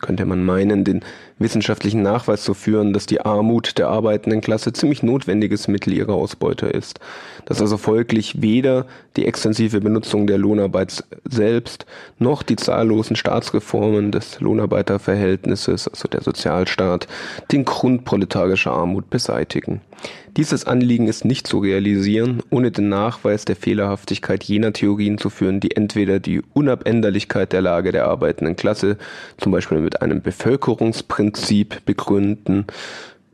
[0.00, 1.02] könnte man meinen, den
[1.38, 6.66] wissenschaftlichen Nachweis zu führen, dass die Armut der arbeitenden Klasse ziemlich notwendiges Mittel ihrer Ausbeute
[6.66, 7.00] ist,
[7.46, 8.86] dass also folglich weder
[9.16, 11.86] die extensive Benutzung der Lohnarbeit selbst
[12.18, 17.08] noch die zahllosen Staatsreformen des Lohnarbeiterverhältnisses, also der Sozialstaat,
[17.50, 19.80] den Grund proletarischer Armut beseitigen.
[20.40, 25.60] Dieses Anliegen ist nicht zu realisieren, ohne den Nachweis der Fehlerhaftigkeit jener Theorien zu führen,
[25.60, 28.96] die entweder die Unabänderlichkeit der Lage der arbeitenden Klasse,
[29.36, 32.64] zum Beispiel mit einem Bevölkerungsprinzip, Prinzip begründen.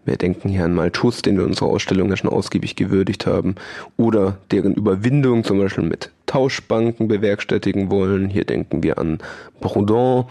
[0.05, 3.55] Wir denken hier an Malthus, den wir in unserer Ausstellung ja schon ausgiebig gewürdigt haben,
[3.97, 8.29] oder deren Überwindung zum Beispiel mit Tauschbanken bewerkstelligen wollen.
[8.29, 9.19] Hier denken wir an
[9.61, 10.27] Proudhon,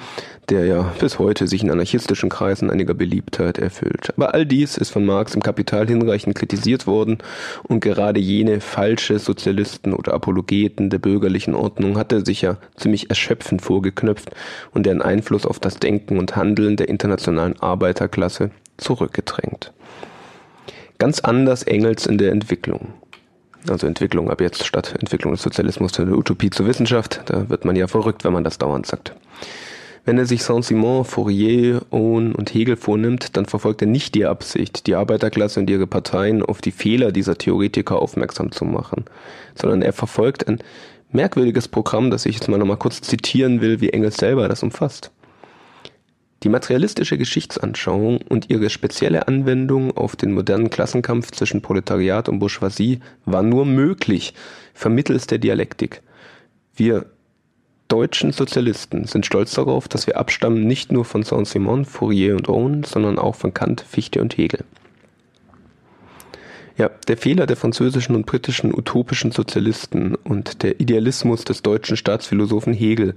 [0.50, 4.14] der ja bis heute sich in anarchistischen Kreisen einiger Beliebtheit erfüllt.
[4.16, 7.18] Aber all dies ist von Marx im Kapital hinreichend kritisiert worden
[7.64, 13.62] und gerade jene falsche Sozialisten oder Apologeten der bürgerlichen Ordnung hatte sich ja ziemlich erschöpfend
[13.62, 14.32] vorgeknöpft
[14.74, 19.72] und deren Einfluss auf das Denken und Handeln der internationalen Arbeiterklasse zurückgedrängt.
[20.98, 22.94] Ganz anders Engels in der Entwicklung.
[23.70, 27.22] Also Entwicklung ab jetzt statt Entwicklung des Sozialismus zur Utopie zur Wissenschaft.
[27.26, 29.14] Da wird man ja verrückt, wenn man das dauernd sagt.
[30.06, 34.86] Wenn er sich Saint-Simon, Fourier, Owen und Hegel vornimmt, dann verfolgt er nicht die Absicht,
[34.86, 39.06] die Arbeiterklasse und ihre Parteien auf die Fehler dieser Theoretiker aufmerksam zu machen,
[39.56, 40.60] sondern er verfolgt ein
[41.12, 45.10] merkwürdiges Programm, das ich jetzt mal nochmal kurz zitieren will, wie Engels selber das umfasst.
[46.46, 53.00] Die materialistische Geschichtsanschauung und ihre spezielle Anwendung auf den modernen Klassenkampf zwischen Proletariat und Bourgeoisie
[53.26, 54.36] war nur möglich
[54.76, 56.04] vermittels der Dialektik.
[56.76, 57.08] Wir
[57.88, 62.84] deutschen Sozialisten sind stolz darauf, dass wir abstammen nicht nur von Saint-Simon, Fourier und Owen,
[62.84, 64.66] sondern auch von Kant, Fichte und Hegel.
[66.78, 72.74] Ja, der Fehler der französischen und britischen utopischen Sozialisten und der Idealismus des deutschen Staatsphilosophen
[72.74, 73.16] Hegel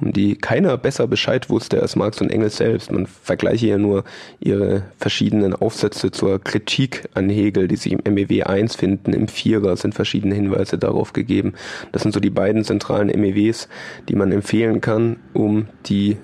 [0.00, 2.90] um die keiner besser Bescheid wusste als Marx und Engels selbst.
[2.90, 4.04] Man vergleiche ja nur
[4.40, 9.12] ihre verschiedenen Aufsätze zur Kritik an Hegel, die sich im MEW 1 finden.
[9.12, 11.52] Im Vierer sind verschiedene Hinweise darauf gegeben.
[11.92, 13.68] Das sind so die beiden zentralen MEWs,
[14.08, 16.16] die man empfehlen kann, um die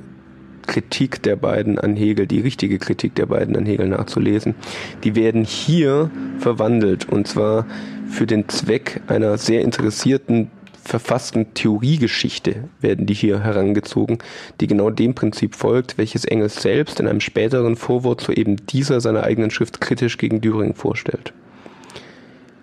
[0.67, 4.55] Kritik der beiden an Hegel, die richtige Kritik der beiden an Hegel nachzulesen.
[5.03, 7.67] Die werden hier verwandelt und zwar
[8.09, 10.51] für den Zweck einer sehr interessierten
[10.89, 14.19] verfassten Theoriegeschichte werden die hier herangezogen,
[14.61, 19.01] die genau dem Prinzip folgt, welches Engels selbst in einem späteren Vorwort zu eben dieser
[19.01, 21.33] seiner eigenen Schrift kritisch gegen Düring vorstellt.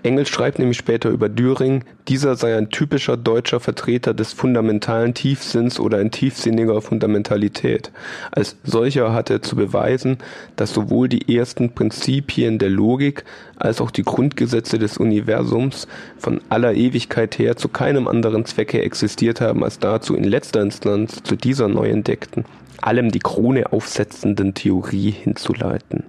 [0.05, 5.79] Engels schreibt nämlich später über Düring, dieser sei ein typischer deutscher Vertreter des fundamentalen Tiefsinns
[5.79, 7.91] oder ein tiefsinniger Fundamentalität.
[8.31, 10.19] Als solcher hat er zu beweisen,
[10.55, 13.25] dass sowohl die ersten Prinzipien der Logik
[13.57, 15.87] als auch die Grundgesetze des Universums
[16.17, 21.23] von aller Ewigkeit her zu keinem anderen Zwecke existiert haben, als dazu in letzter Instanz
[21.23, 22.45] zu dieser neu entdeckten,
[22.79, 26.03] allem die Krone aufsetzenden Theorie hinzuleiten.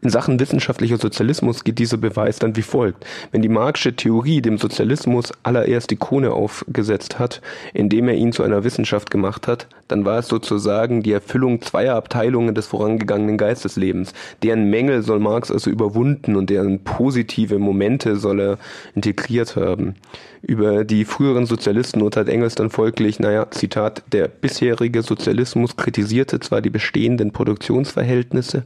[0.00, 3.04] In Sachen wissenschaftlicher Sozialismus geht dieser Beweis dann wie folgt.
[3.32, 7.42] Wenn die Marxische Theorie dem Sozialismus allererst die Krone aufgesetzt hat,
[7.74, 11.96] indem er ihn zu einer Wissenschaft gemacht hat, dann war es sozusagen die Erfüllung zweier
[11.96, 14.12] Abteilungen des vorangegangenen Geisteslebens.
[14.44, 18.58] Deren Mängel soll Marx also überwunden und deren positive Momente soll er
[18.94, 19.96] integriert haben.
[20.42, 26.60] Über die früheren Sozialisten urteilt Engels dann folglich, naja, Zitat, der bisherige Sozialismus kritisierte zwar
[26.60, 28.62] die bestehenden Produktionsverhältnisse,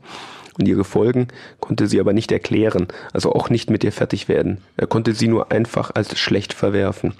[0.58, 1.28] und ihre Folgen
[1.60, 4.58] konnte sie aber nicht erklären, also auch nicht mit ihr fertig werden.
[4.76, 7.14] Er konnte sie nur einfach als schlecht verwerfen.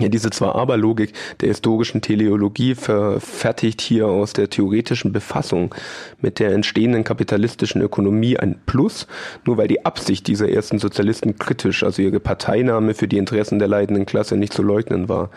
[0.00, 5.74] Ja, diese Zwar-Aber-Logik der historischen Teleologie verfertigt hier aus der theoretischen Befassung
[6.20, 9.08] mit der entstehenden kapitalistischen Ökonomie ein Plus,
[9.44, 13.66] nur weil die Absicht dieser ersten Sozialisten kritisch, also ihre Parteinahme für die Interessen der
[13.66, 15.30] leidenden Klasse nicht zu leugnen war.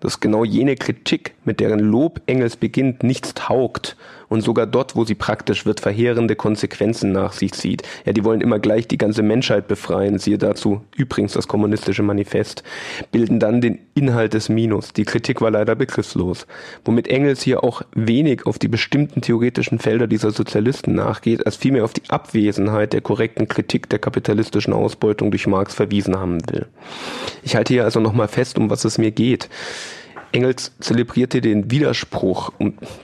[0.00, 3.96] dass genau jene Kritik, mit deren Lob Engels beginnt, nichts taugt
[4.32, 7.82] und sogar dort, wo sie praktisch wird, verheerende Konsequenzen nach sich zieht.
[8.06, 12.62] Ja, die wollen immer gleich die ganze Menschheit befreien, siehe dazu übrigens das kommunistische Manifest,
[13.10, 14.94] bilden dann den Inhalt des Minus.
[14.94, 16.46] Die Kritik war leider begriffslos,
[16.82, 21.84] womit Engels hier auch wenig auf die bestimmten theoretischen Felder dieser Sozialisten nachgeht, als vielmehr
[21.84, 26.64] auf die Abwesenheit der korrekten Kritik der kapitalistischen Ausbeutung durch Marx verwiesen haben will.
[27.42, 29.50] Ich halte hier also nochmal fest, um was es mir geht.
[30.32, 32.52] Engels zelebrierte den Widerspruch,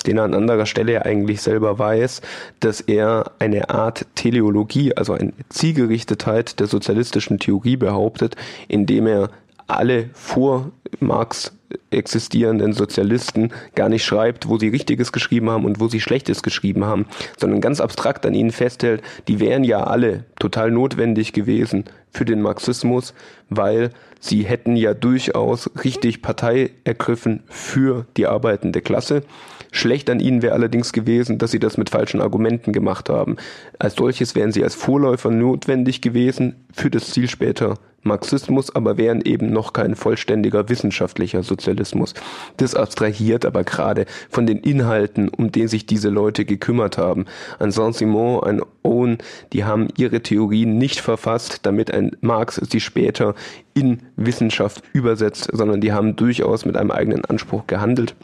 [0.07, 2.23] den er an anderer Stelle eigentlich selber weiß,
[2.61, 8.37] dass er eine Art Teleologie, also eine Zielgerichtetheit der sozialistischen Theorie behauptet,
[8.69, 9.31] indem er
[9.68, 11.52] alle vor Marx
[11.90, 16.85] existierenden Sozialisten gar nicht schreibt, wo sie Richtiges geschrieben haben und wo sie Schlechtes geschrieben
[16.85, 22.24] haben, sondern ganz abstrakt an ihnen festhält, die wären ja alle total notwendig gewesen für
[22.24, 23.14] den Marxismus,
[23.50, 29.22] weil sie hätten ja durchaus richtig Partei ergriffen für die arbeitende Klasse.
[29.70, 33.37] Schlecht an ihnen wäre allerdings gewesen, dass sie das mit falschen Argumenten gemacht haben.
[33.78, 39.20] Als solches wären sie als Vorläufer notwendig gewesen für das Ziel später Marxismus, aber wären
[39.22, 42.14] eben noch kein vollständiger wissenschaftlicher Sozialismus.
[42.57, 47.26] Das abstrahiert aber gerade von den Inhalten, um den sich diese Leute gekümmert haben.
[47.59, 49.18] Ein Saint-Simon, ein Owen,
[49.52, 53.35] die haben ihre Theorien nicht verfasst, damit ein Marx sie später
[53.74, 58.14] in Wissenschaft übersetzt, sondern die haben durchaus mit einem eigenen Anspruch gehandelt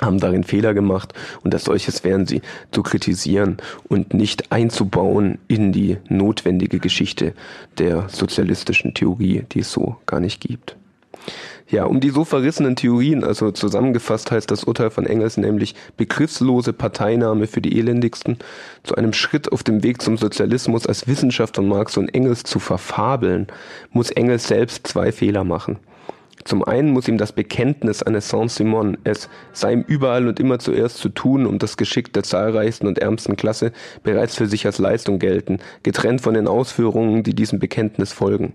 [0.00, 5.72] haben darin Fehler gemacht und als solches wären sie zu kritisieren und nicht einzubauen in
[5.72, 7.34] die notwendige Geschichte
[7.78, 10.76] der sozialistischen Theorie, die es so gar nicht gibt.
[11.68, 16.72] Ja, um die so verrissenen Theorien, also zusammengefasst heißt das Urteil von Engels nämlich begriffslose
[16.72, 18.38] Parteinahme für die Elendigsten,
[18.84, 22.60] zu einem Schritt auf dem Weg zum Sozialismus als Wissenschaft von Marx und Engels zu
[22.60, 23.48] verfabeln,
[23.90, 25.78] muss Engels selbst zwei Fehler machen.
[26.46, 30.98] Zum einen muss ihm das Bekenntnis eines Saint-Simon, es sei ihm überall und immer zuerst
[30.98, 33.72] zu tun, um das Geschick der zahlreichsten und ärmsten Klasse,
[34.04, 38.52] bereits für sich als Leistung gelten, getrennt von den Ausführungen, die diesem Bekenntnis folgen.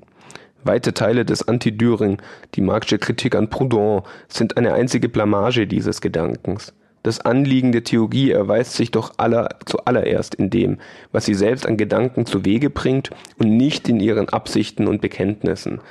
[0.63, 2.21] Weite Teile des Anti-Düring,
[2.55, 6.73] die Marxische Kritik an Proudhon, sind eine einzige Blamage dieses Gedankens.
[7.03, 10.77] Das Anliegen der Theorie erweist sich doch aller, zuallererst in dem,
[11.11, 15.81] was sie selbst an Gedanken zu Wege bringt und nicht in ihren Absichten und Bekenntnissen.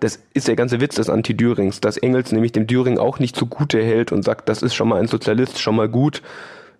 [0.00, 3.82] Das ist der ganze Witz des Anti-Dürings, dass Engels nämlich dem Düring auch nicht zugute
[3.82, 6.22] hält und sagt, das ist schon mal ein Sozialist, schon mal gut.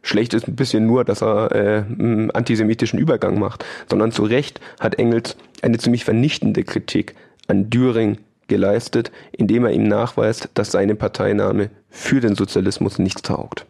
[0.02, 4.60] Schlecht ist ein bisschen nur, dass er äh, einen antisemitischen Übergang macht, sondern zu Recht
[4.78, 7.14] hat Engels eine ziemlich vernichtende Kritik
[7.48, 13.66] an Düring geleistet, indem er ihm nachweist, dass seine Parteinahme für den Sozialismus nichts taugt.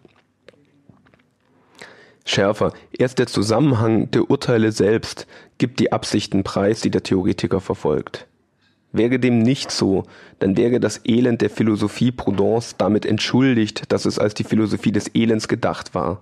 [2.26, 5.26] Schärfer, erst der Zusammenhang der Urteile selbst
[5.58, 8.26] gibt die Absichten preis, die der Theoretiker verfolgt.
[8.96, 10.04] Wäre dem nicht so,
[10.38, 15.10] dann wäre das Elend der Philosophie Proudhons damit entschuldigt, dass es als die Philosophie des
[15.14, 16.20] Elends gedacht war.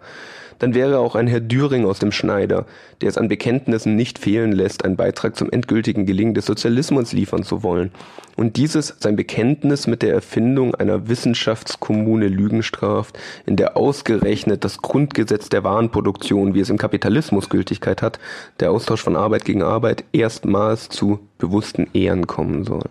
[0.58, 2.66] Dann wäre auch ein Herr Düring aus dem Schneider,
[3.00, 7.42] der es an Bekenntnissen nicht fehlen lässt, einen Beitrag zum endgültigen Gelingen des Sozialismus liefern
[7.42, 7.90] zu wollen.
[8.36, 14.78] Und dieses sein Bekenntnis mit der Erfindung einer Wissenschaftskommune Lügen straft, in der ausgerechnet das
[14.78, 18.18] Grundgesetz der Warenproduktion, wie es im Kapitalismus Gültigkeit hat,
[18.60, 22.84] der Austausch von Arbeit gegen Arbeit, erstmals zu bewussten Ehren kommen soll.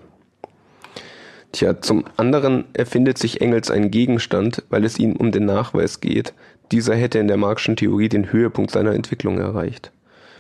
[1.54, 6.34] Tja, zum anderen erfindet sich Engels einen Gegenstand, weil es ihm um den Nachweis geht,
[6.72, 9.92] dieser hätte in der Marxischen Theorie den Höhepunkt seiner Entwicklung erreicht.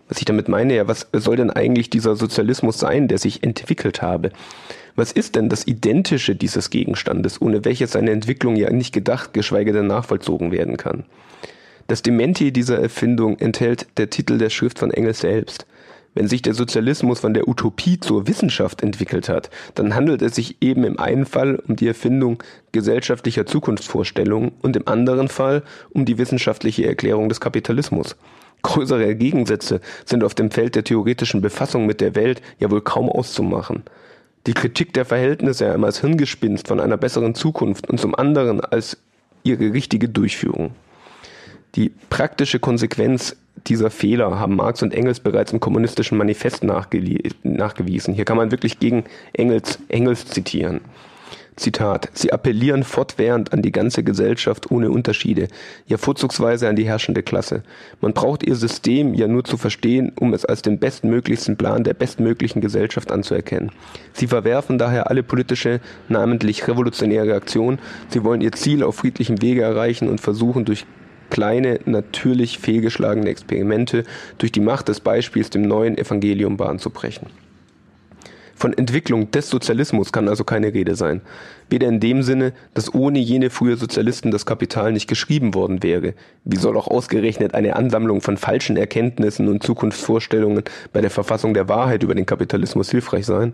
[0.09, 4.01] Was ich damit meine, ja, was soll denn eigentlich dieser Sozialismus sein, der sich entwickelt
[4.01, 4.31] habe?
[4.95, 9.71] Was ist denn das Identische dieses Gegenstandes, ohne welches seine Entwicklung ja nicht gedacht, geschweige
[9.71, 11.03] denn nachvollzogen werden kann?
[11.85, 15.67] Das Dementi dieser Erfindung enthält der Titel der Schrift von Engels selbst.
[16.15, 20.57] Wenn sich der Sozialismus von der Utopie zur Wissenschaft entwickelt hat, dann handelt es sich
[20.61, 26.19] eben im einen Fall um die Erfindung gesellschaftlicher Zukunftsvorstellungen und im anderen Fall um die
[26.19, 28.15] wissenschaftliche Erklärung des Kapitalismus.
[28.61, 33.09] Größere Gegensätze sind auf dem Feld der theoretischen Befassung mit der Welt ja wohl kaum
[33.09, 33.83] auszumachen.
[34.45, 38.97] Die Kritik der Verhältnisse einmal als Hirngespinst von einer besseren Zukunft und zum anderen als
[39.43, 40.71] ihre richtige Durchführung.
[41.75, 43.35] Die praktische Konsequenz
[43.67, 48.13] dieser Fehler haben Marx und Engels bereits im kommunistischen Manifest nachgewiesen.
[48.13, 50.81] Hier kann man wirklich gegen Engels, Engels zitieren.
[51.55, 55.47] Zitat, sie appellieren fortwährend an die ganze Gesellschaft ohne Unterschiede,
[55.85, 57.61] ja vorzugsweise an die herrschende Klasse.
[58.01, 61.93] Man braucht ihr System ja nur zu verstehen, um es als den bestmöglichsten Plan der
[61.93, 63.71] bestmöglichen Gesellschaft anzuerkennen.
[64.13, 67.77] Sie verwerfen daher alle politische, namentlich revolutionäre Aktion,
[68.09, 70.87] sie wollen ihr Ziel auf friedlichem Wege erreichen und versuchen durch
[71.33, 74.05] kleine, natürlich fehlgeschlagene Experimente
[74.37, 77.27] durch die Macht des Beispiels dem neuen Evangelium Bahn zu brechen.
[78.63, 81.19] Von Entwicklung des Sozialismus kann also keine Rede sein.
[81.69, 86.13] Weder in dem Sinne, dass ohne jene frühe Sozialisten das Kapital nicht geschrieben worden wäre.
[86.45, 91.67] Wie soll auch ausgerechnet eine Ansammlung von falschen Erkenntnissen und Zukunftsvorstellungen bei der Verfassung der
[91.67, 93.53] Wahrheit über den Kapitalismus hilfreich sein?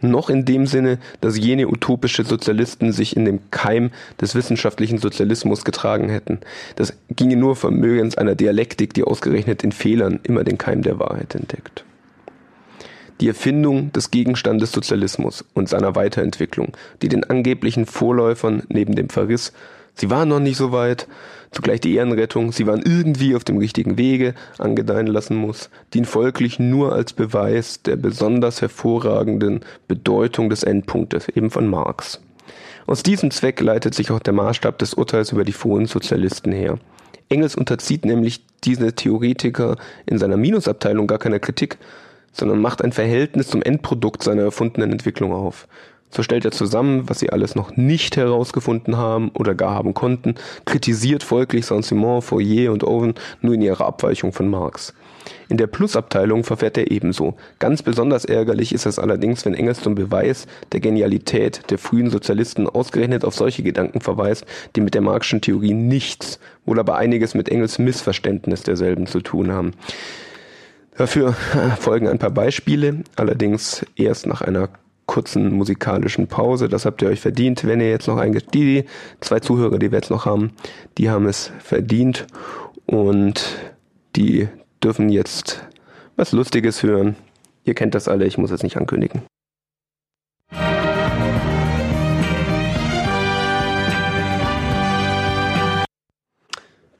[0.00, 3.90] Noch in dem Sinne, dass jene utopische Sozialisten sich in dem Keim
[4.22, 6.40] des wissenschaftlichen Sozialismus getragen hätten.
[6.76, 11.34] Das ginge nur vermögens einer Dialektik, die ausgerechnet in Fehlern immer den Keim der Wahrheit
[11.34, 11.85] entdeckt
[13.20, 19.52] die Erfindung des Gegenstandes Sozialismus und seiner Weiterentwicklung, die den angeblichen Vorläufern neben dem Verriss,
[19.94, 21.06] sie waren noch nicht so weit,
[21.50, 26.58] zugleich die Ehrenrettung, sie waren irgendwie auf dem richtigen Wege, angedeihen lassen muss, dient folglich
[26.58, 32.20] nur als Beweis der besonders hervorragenden Bedeutung des Endpunktes, eben von Marx.
[32.86, 36.78] Aus diesem Zweck leitet sich auch der Maßstab des Urteils über die frühen Sozialisten her.
[37.28, 39.76] Engels unterzieht nämlich diese Theoretiker
[40.06, 41.78] in seiner Minusabteilung gar keiner Kritik,
[42.36, 45.66] sondern macht ein Verhältnis zum Endprodukt seiner erfundenen Entwicklung auf.
[46.10, 50.36] So stellt er zusammen, was sie alles noch nicht herausgefunden haben oder gar haben konnten,
[50.64, 54.94] kritisiert folglich Saint-Simon, Fourier und Owen nur in ihrer Abweichung von Marx.
[55.48, 57.34] In der Plusabteilung verfährt er ebenso.
[57.58, 62.68] Ganz besonders ärgerlich ist es allerdings, wenn Engels zum Beweis der Genialität der frühen Sozialisten
[62.68, 64.44] ausgerechnet auf solche Gedanken verweist,
[64.76, 69.50] die mit der Marxischen Theorie nichts, wohl aber einiges mit Engels Missverständnis derselben zu tun
[69.50, 69.72] haben.
[70.96, 71.32] Dafür
[71.78, 74.68] folgen ein paar Beispiele, allerdings erst nach einer
[75.06, 76.68] kurzen musikalischen Pause.
[76.68, 78.52] Das habt ihr euch verdient, wenn ihr jetzt noch eingeht.
[78.54, 78.84] Die
[79.20, 80.52] zwei Zuhörer, die wir jetzt noch haben,
[80.98, 82.26] die haben es verdient
[82.86, 83.44] und
[84.16, 84.48] die
[84.82, 85.64] dürfen jetzt
[86.16, 87.16] was Lustiges hören.
[87.64, 89.22] Ihr kennt das alle, ich muss es nicht ankündigen.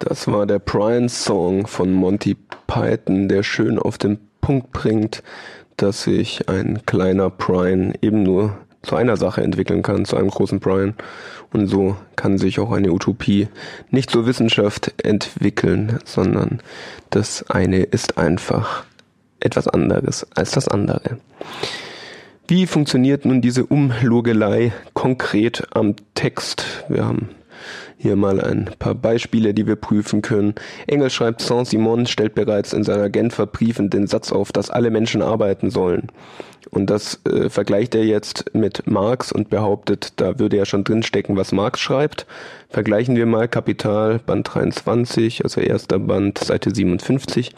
[0.08, 2.36] Das war der Brian-Song von Monty
[2.68, 5.24] Python, der schön auf den Punkt bringt,
[5.76, 10.60] dass sich ein kleiner Brian eben nur zu einer Sache entwickeln kann, zu einem großen
[10.60, 10.94] Brian.
[11.52, 13.48] Und so kann sich auch eine Utopie
[13.90, 16.62] nicht zur Wissenschaft entwickeln, sondern
[17.10, 18.84] das eine ist einfach
[19.40, 21.18] etwas anderes als das andere.
[22.46, 26.84] Wie funktioniert nun diese Umlogelei konkret am Text?
[26.88, 27.30] Wir haben
[27.98, 30.54] hier mal ein paar Beispiele, die wir prüfen können.
[30.86, 35.22] Engels schreibt, Saint-Simon stellt bereits in seiner Genfer Briefen den Satz auf, dass alle Menschen
[35.22, 36.08] arbeiten sollen.
[36.70, 41.36] Und das äh, vergleicht er jetzt mit Marx und behauptet, da würde ja schon drinstecken,
[41.36, 42.26] was Marx schreibt.
[42.68, 47.54] Vergleichen wir mal Kapital, Band 23, also erster Band, Seite 57.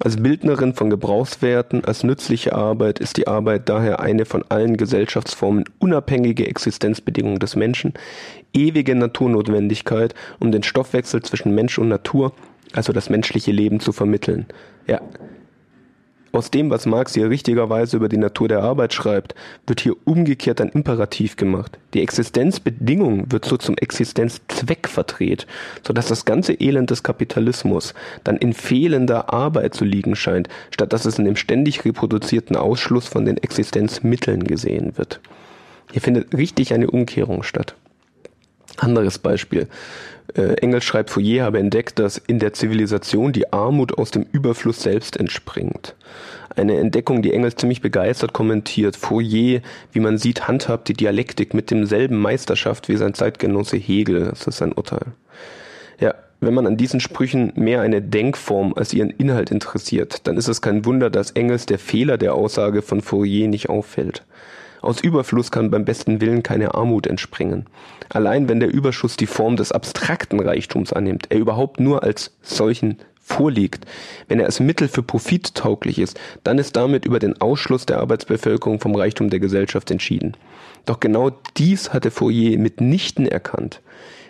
[0.00, 5.64] Als Bildnerin von Gebrauchswerten, als nützliche Arbeit ist die Arbeit daher eine von allen Gesellschaftsformen
[5.78, 7.94] unabhängige Existenzbedingung des Menschen,
[8.52, 9.81] ewige Naturnotwendigkeit,
[10.40, 12.32] um den Stoffwechsel zwischen Mensch und Natur,
[12.72, 14.46] also das menschliche Leben zu vermitteln.
[14.86, 15.00] Ja,
[16.34, 19.34] aus dem, was Marx hier richtigerweise über die Natur der Arbeit schreibt,
[19.66, 21.78] wird hier umgekehrt ein Imperativ gemacht.
[21.92, 25.46] Die Existenzbedingung wird so zum Existenzzweck verdreht,
[25.86, 27.92] sodass das ganze Elend des Kapitalismus
[28.24, 33.06] dann in fehlender Arbeit zu liegen scheint, statt dass es in dem ständig reproduzierten Ausschluss
[33.06, 35.20] von den Existenzmitteln gesehen wird.
[35.92, 37.74] Hier findet richtig eine Umkehrung statt.
[38.82, 39.68] Anderes Beispiel.
[40.34, 44.82] Äh, Engels schreibt, Fourier habe entdeckt, dass in der Zivilisation die Armut aus dem Überfluss
[44.82, 45.94] selbst entspringt.
[46.54, 48.96] Eine Entdeckung, die Engels ziemlich begeistert kommentiert.
[48.96, 54.26] Fourier, wie man sieht, handhabt die Dialektik mit demselben Meisterschaft wie sein Zeitgenosse Hegel.
[54.26, 55.06] Das ist sein Urteil.
[55.98, 60.48] Ja, wenn man an diesen Sprüchen mehr eine Denkform als ihren Inhalt interessiert, dann ist
[60.48, 64.24] es kein Wunder, dass Engels der Fehler der Aussage von Fourier nicht auffällt.
[64.82, 67.66] Aus Überfluss kann beim besten Willen keine Armut entspringen.
[68.08, 72.98] Allein wenn der Überschuss die Form des abstrakten Reichtums annimmt, er überhaupt nur als solchen
[73.20, 73.86] vorliegt,
[74.26, 78.00] wenn er als Mittel für Profit tauglich ist, dann ist damit über den Ausschluss der
[78.00, 80.36] Arbeitsbevölkerung vom Reichtum der Gesellschaft entschieden.
[80.84, 83.80] Doch genau dies hatte Fourier mitnichten erkannt.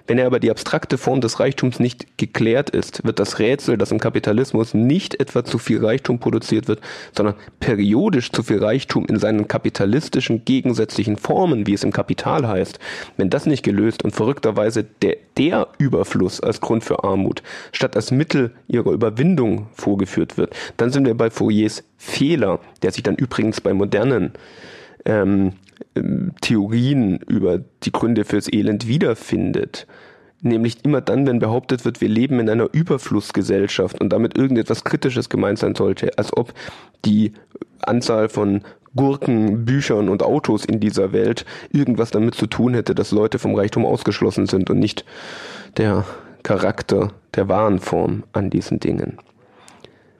[0.06, 3.92] Wenn er aber die abstrakte Form des Reichtums nicht geklärt ist, wird das Rätsel, dass
[3.92, 6.80] im Kapitalismus nicht etwa zu viel Reichtum produziert wird,
[7.16, 12.78] sondern periodisch zu viel Reichtum in seinen kapitalistischen gegensätzlichen Formen, wie es im Kapital heißt,
[13.16, 18.10] wenn das nicht gelöst und verrückterweise der, der Überfluss als Grund für Armut statt als
[18.10, 23.60] Mittel ihrer Überwindung vorgeführt wird, dann sind wir bei Fouriers Fehler, der sich dann übrigens
[23.60, 24.32] bei modernen
[25.04, 25.54] ähm,
[26.40, 29.86] Theorien über die Gründe fürs Elend wiederfindet.
[30.40, 35.28] Nämlich immer dann, wenn behauptet wird, wir leben in einer Überflussgesellschaft und damit irgendetwas Kritisches
[35.28, 36.52] gemeint sein sollte, als ob
[37.04, 37.32] die
[37.80, 38.62] Anzahl von
[38.94, 43.54] Gurken, Büchern und Autos in dieser Welt irgendwas damit zu tun hätte, dass Leute vom
[43.54, 45.04] Reichtum ausgeschlossen sind und nicht
[45.76, 46.04] der
[46.42, 49.18] Charakter der wahren Form an diesen Dingen.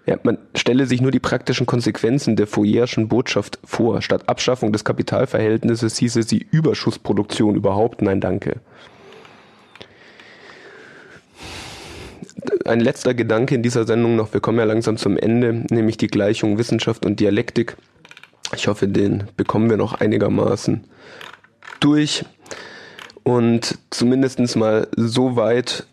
[0.05, 4.03] Ja, man stelle sich nur die praktischen Konsequenzen der Fourierschen Botschaft vor.
[4.03, 8.03] Statt Abschaffung des Kapitalverhältnisses hieße sie Überschussproduktion überhaupt.
[8.03, 8.57] Nein, danke.
[12.65, 14.33] Ein letzter Gedanke in dieser Sendung noch.
[14.33, 17.77] Wir kommen ja langsam zum Ende, nämlich die Gleichung Wissenschaft und Dialektik.
[18.55, 20.85] Ich hoffe, den bekommen wir noch einigermaßen
[21.81, 22.25] durch
[23.23, 25.87] und zumindest mal so weit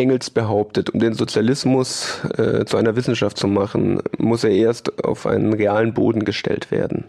[0.00, 5.26] Engels behauptet, um den Sozialismus äh, zu einer Wissenschaft zu machen, muss er erst auf
[5.26, 7.04] einen realen Boden gestellt werden.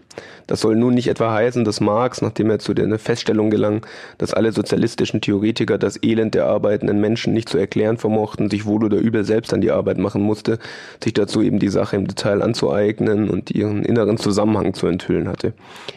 [0.46, 3.86] Das soll nun nicht etwa heißen, dass Marx, nachdem er zu der Feststellung gelang,
[4.18, 8.84] dass alle sozialistischen Theoretiker das Elend der arbeitenden Menschen nicht zu erklären vermochten, sich wohl
[8.84, 10.58] oder übel selbst an die Arbeit machen musste,
[11.02, 15.54] sich dazu eben die Sache im Detail anzueignen und ihren inneren Zusammenhang zu enthüllen hatte.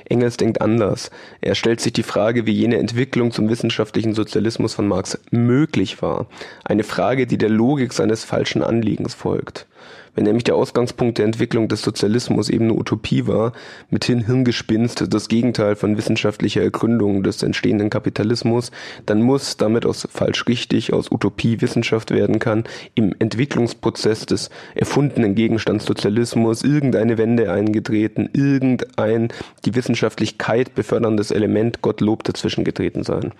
[0.07, 1.11] Engels denkt anders.
[1.41, 6.27] Er stellt sich die Frage, wie jene Entwicklung zum wissenschaftlichen Sozialismus von Marx möglich war.
[6.63, 9.67] Eine Frage, die der Logik seines falschen Anliegens folgt.
[10.15, 13.51] Wenn nämlich der Ausgangspunkt der Entwicklung des Sozialismus eben eine Utopie war,
[13.89, 18.71] mithin Hirngespinst, das Gegenteil von wissenschaftlicher Ergründung des entstehenden Kapitalismus,
[19.05, 22.63] dann muss damit aus falsch richtig, aus Utopie Wissenschaft werden kann,
[22.95, 29.27] im Entwicklungsprozess des erfundenen Gegenstands Sozialismus irgendeine Wende eingetreten, irgendein
[29.65, 33.33] die Wissenschaftlichkeit beförderndes Element Gottlob dazwischen getreten sein.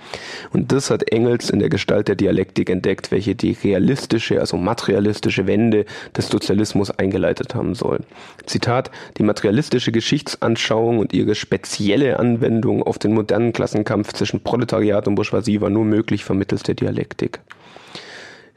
[0.51, 5.47] Und das hat Engels in der Gestalt der Dialektik entdeckt, welche die realistische, also materialistische
[5.47, 5.85] Wende
[6.17, 7.99] des Sozialismus Sozialismus eingeleitet haben soll.
[8.45, 15.15] Zitat, die materialistische Geschichtsanschauung und ihre spezielle Anwendung auf den modernen Klassenkampf zwischen Proletariat und
[15.15, 17.39] Bourgeoisie war nur möglich vermittels der Dialektik.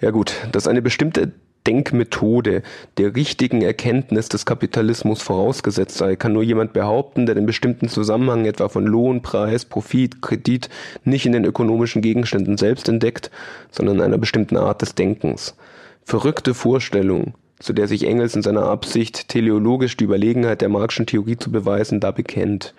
[0.01, 1.33] Ja gut, dass eine bestimmte
[1.67, 2.63] Denkmethode
[2.97, 8.47] der richtigen Erkenntnis des Kapitalismus vorausgesetzt sei, kann nur jemand behaupten, der den bestimmten Zusammenhang
[8.47, 10.71] etwa von Lohn, Preis, Profit, Kredit
[11.05, 13.31] nicht in den ökonomischen Gegenständen selbst entdeckt,
[13.71, 15.57] sondern in einer bestimmten Art des Denkens.
[16.05, 21.37] Verrückte Vorstellungen, zu der sich Engels in seiner Absicht, teleologisch die Überlegenheit der Marxischen Theorie
[21.37, 22.75] zu beweisen, da bekennt.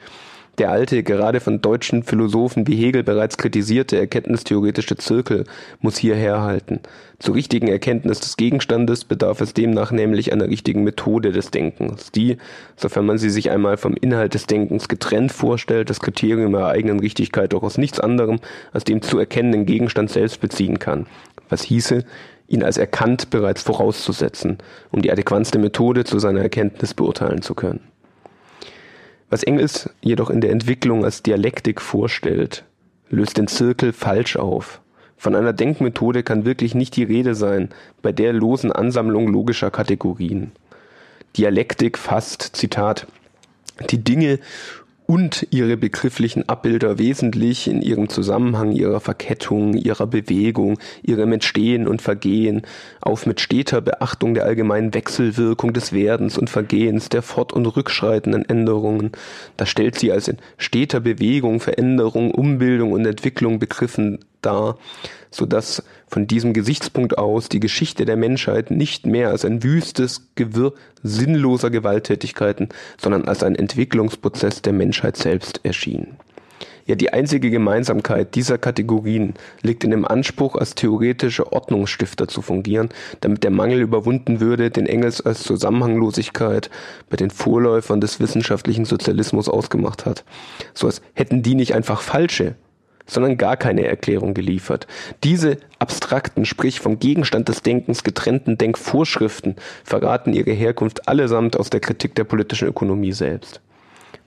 [0.59, 5.45] Der alte, gerade von deutschen Philosophen wie Hegel bereits kritisierte erkenntnistheoretische Zirkel
[5.79, 6.81] muss hier herhalten.
[7.17, 12.35] Zur richtigen Erkenntnis des Gegenstandes bedarf es demnach nämlich einer richtigen Methode des Denkens, die,
[12.75, 16.99] sofern man sie sich einmal vom Inhalt des Denkens getrennt vorstellt, das Kriterium der eigenen
[16.99, 18.39] Richtigkeit doch aus nichts anderem
[18.73, 21.07] als dem zu erkennenden Gegenstand selbst beziehen kann.
[21.47, 22.03] Was hieße,
[22.49, 24.57] ihn als erkannt bereits vorauszusetzen,
[24.91, 27.81] um die adäquatste Methode zu seiner Erkenntnis beurteilen zu können.
[29.29, 32.65] Was Engels jedoch in der Entwicklung als Dialektik vorstellt,
[33.09, 34.81] löst den Zirkel falsch auf.
[35.15, 37.69] Von einer Denkmethode kann wirklich nicht die Rede sein
[38.01, 40.51] bei der losen Ansammlung logischer Kategorien.
[41.37, 43.05] Dialektik fasst, Zitat,
[43.91, 44.39] die Dinge
[45.09, 52.03] und ihre begrifflichen Abbilder wesentlich in ihrem Zusammenhang, ihrer Verkettung, ihrer Bewegung, ihrem Entstehen und
[52.03, 52.61] Vergehen,
[53.01, 58.47] auf mit steter Beachtung der allgemeinen Wechselwirkung des Werdens und Vergehens, der fort- und rückschreitenden
[58.47, 59.11] Änderungen.
[59.57, 64.77] Da stellt sie als in steter Bewegung, Veränderung, Umbildung und Entwicklung begriffen dar,
[65.31, 70.29] so dass von diesem Gesichtspunkt aus die Geschichte der Menschheit nicht mehr als ein wüstes
[70.35, 70.73] Gewirr
[71.03, 72.69] sinnloser Gewalttätigkeiten,
[72.99, 76.17] sondern als ein Entwicklungsprozess der Menschheit selbst erschien.
[76.89, 82.89] Ja, die einzige Gemeinsamkeit dieser Kategorien liegt in dem Anspruch, als theoretische Ordnungsstifter zu fungieren,
[83.21, 86.71] damit der Mangel überwunden würde, den Engels als Zusammenhanglosigkeit
[87.07, 90.25] bei den Vorläufern des wissenschaftlichen Sozialismus ausgemacht hat.
[90.73, 92.55] So als hätten die nicht einfach falsche,
[93.09, 94.87] sondern gar keine Erklärung geliefert.
[95.23, 101.79] Diese abstrakten, sprich vom Gegenstand des Denkens getrennten Denkvorschriften verraten ihre Herkunft allesamt aus der
[101.79, 103.61] Kritik der politischen Ökonomie selbst.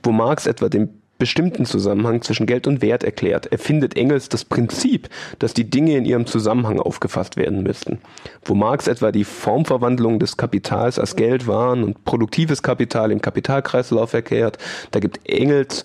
[0.02, 5.08] Wo Marx etwa den bestimmten Zusammenhang zwischen Geld und Wert erklärt, erfindet Engels das Prinzip,
[5.38, 8.00] dass die Dinge in ihrem Zusammenhang aufgefasst werden müssten.
[8.44, 14.12] Wo Marx etwa die Formverwandlung des Kapitals als Geld, Waren und produktives Kapital im Kapitalkreislauf
[14.14, 14.58] erklärt,
[14.90, 15.84] da gibt Engels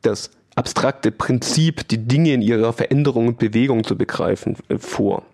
[0.00, 5.24] das abstrakte Prinzip, die Dinge in ihrer Veränderung und Bewegung zu begreifen, äh, vor.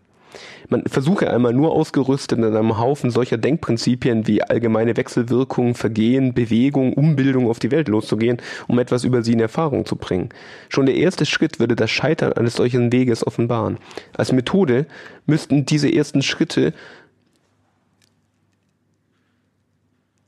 [0.69, 6.93] Man versuche einmal nur ausgerüstet in einem Haufen solcher Denkprinzipien wie allgemeine Wechselwirkung, Vergehen, Bewegung,
[6.93, 10.29] Umbildung auf die Welt loszugehen, um etwas über sie in Erfahrung zu bringen.
[10.69, 13.79] Schon der erste Schritt würde das Scheitern eines solchen Weges offenbaren.
[14.16, 14.87] Als Methode
[15.27, 16.75] müssten diese ersten Schritte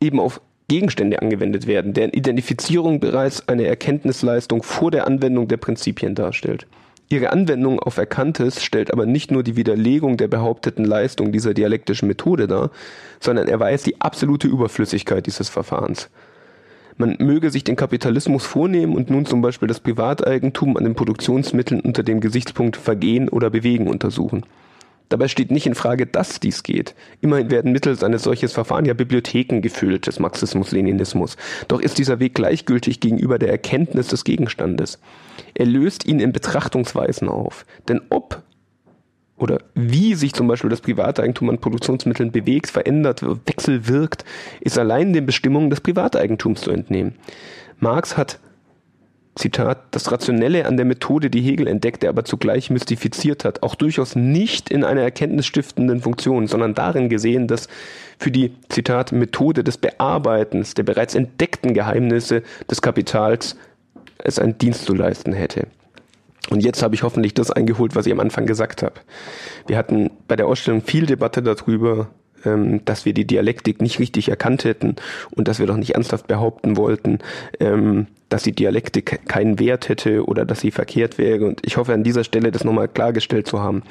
[0.01, 6.15] eben auf Gegenstände angewendet werden, deren Identifizierung bereits eine Erkenntnisleistung vor der Anwendung der Prinzipien
[6.15, 6.69] darstellt.
[7.09, 12.07] Ihre Anwendung auf Erkanntes stellt aber nicht nur die Widerlegung der behaupteten Leistung dieser dialektischen
[12.07, 12.71] Methode dar,
[13.19, 16.09] sondern erweist die absolute Überflüssigkeit dieses Verfahrens.
[16.97, 21.81] Man möge sich den Kapitalismus vornehmen und nun zum Beispiel das Privateigentum an den Produktionsmitteln
[21.81, 24.45] unter dem Gesichtspunkt Vergehen oder Bewegen untersuchen.
[25.11, 26.95] Dabei steht nicht in Frage, dass dies geht.
[27.21, 31.37] Immerhin werden mittels eines solches Verfahren ja Bibliotheken gefüllt des Marxismus-Leninismus.
[31.69, 35.01] Doch ist dieser Weg gleichgültig gegenüber der Erkenntnis des Gegenstandes.
[35.55, 37.67] Er löst ihn in Betrachtungsweisen auf.
[37.89, 38.43] Denn ob
[39.37, 44.25] oder wie sich zum Beispiel das Privateigentum an Produktionsmitteln bewegt, verändert, wechselwirkt,
[44.61, 47.15] ist allein den Bestimmungen des Privateigentums zu entnehmen.
[47.79, 48.39] Marx hat
[49.41, 54.15] Zitat, das Rationelle an der Methode, die Hegel entdeckte, aber zugleich mystifiziert hat, auch durchaus
[54.15, 57.69] nicht in einer erkenntnisstiftenden Funktion, sondern darin gesehen, dass
[58.19, 63.57] für die, Zitat, Methode des Bearbeitens der bereits entdeckten Geheimnisse des Kapitals
[64.19, 65.69] es einen Dienst zu leisten hätte.
[66.51, 68.95] Und jetzt habe ich hoffentlich das eingeholt, was ich am Anfang gesagt habe.
[69.67, 72.09] Wir hatten bei der Ausstellung viel Debatte darüber,
[72.45, 74.97] ähm, dass wir die Dialektik nicht richtig erkannt hätten
[75.31, 77.19] und dass wir doch nicht ernsthaft behaupten wollten,
[77.59, 81.47] ähm, dass die Dialektik keinen Wert hätte oder dass sie verkehrt wäre.
[81.47, 83.83] Und ich hoffe an dieser Stelle das nochmal klargestellt zu haben.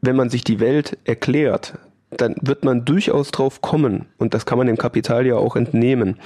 [0.00, 1.78] wenn man sich die Welt erklärt,
[2.10, 6.16] dann wird man durchaus drauf kommen, und das kann man dem Kapital ja auch entnehmen,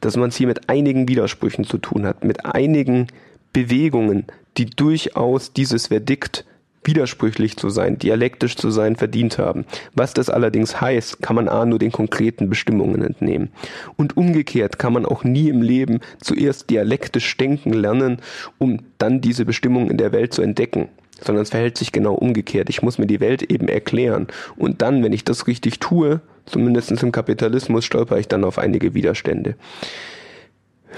[0.00, 3.06] dass man es hier mit einigen Widersprüchen zu tun hat, mit einigen
[3.52, 6.44] Bewegungen, die durchaus dieses Verdikt
[6.84, 9.64] widersprüchlich zu sein, dialektisch zu sein, verdient haben.
[9.94, 13.50] Was das allerdings heißt, kann man A nur den konkreten Bestimmungen entnehmen.
[13.96, 18.18] Und umgekehrt kann man auch nie im Leben zuerst dialektisch denken lernen,
[18.58, 20.88] um dann diese Bestimmungen in der Welt zu entdecken
[21.20, 22.70] sondern es verhält sich genau umgekehrt.
[22.70, 24.28] Ich muss mir die Welt eben erklären.
[24.56, 28.94] Und dann, wenn ich das richtig tue, zumindest im Kapitalismus, stolper ich dann auf einige
[28.94, 29.56] Widerstände.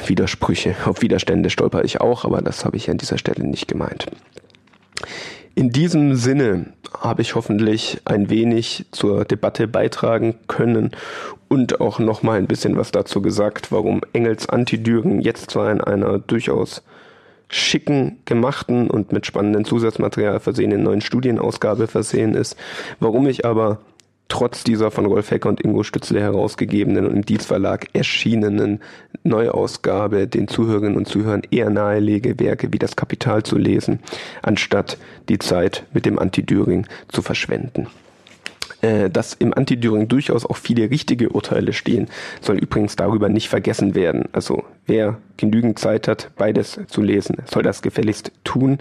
[0.06, 4.06] Widersprüche, auf Widerstände stolper ich auch, aber das habe ich an dieser Stelle nicht gemeint.
[5.54, 10.92] In diesem Sinne habe ich hoffentlich ein wenig zur Debatte beitragen können
[11.48, 15.80] und auch noch mal ein bisschen was dazu gesagt, warum Engels Antidüren jetzt zwar in
[15.80, 16.82] einer durchaus
[17.48, 22.56] schicken, gemachten und mit spannendem Zusatzmaterial versehenen neuen Studienausgabe versehen ist,
[23.00, 23.78] warum ich aber
[24.30, 28.80] trotz dieser von Rolf Hecker und Ingo Stützle herausgegebenen und im Dietz Verlag erschienenen
[29.22, 34.00] Neuausgabe den Zuhörerinnen und Zuhörern eher nahelege, Werke wie das Kapital zu lesen,
[34.40, 34.96] anstatt
[35.28, 37.88] die Zeit mit dem Anti-Düring zu verschwenden.
[38.82, 42.08] Äh, dass im Anti-Düring durchaus auch viele richtige Urteile stehen,
[42.40, 44.24] soll übrigens darüber nicht vergessen werden.
[44.32, 48.78] Also wer genügend Zeit hat, beides zu lesen, soll das gefälligst tun.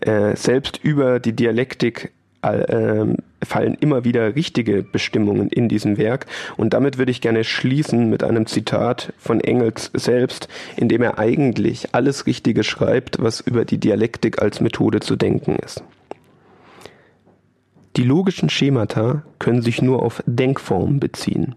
[0.00, 3.06] Äh, selbst über die Dialektik äh,
[3.42, 6.26] fallen immer wieder richtige Bestimmungen in diesem Werk.
[6.56, 11.18] Und damit würde ich gerne schließen mit einem Zitat von Engels selbst, in dem er
[11.18, 15.82] eigentlich alles Richtige schreibt, was über die Dialektik als Methode zu denken ist.
[17.96, 21.54] Die logischen Schemata können sich nur auf Denkformen beziehen.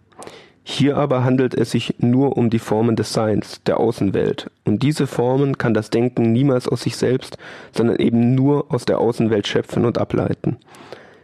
[0.63, 4.51] Hier aber handelt es sich nur um die Formen des Seins, der Außenwelt.
[4.63, 7.38] Und diese Formen kann das Denken niemals aus sich selbst,
[7.75, 10.57] sondern eben nur aus der Außenwelt schöpfen und ableiten.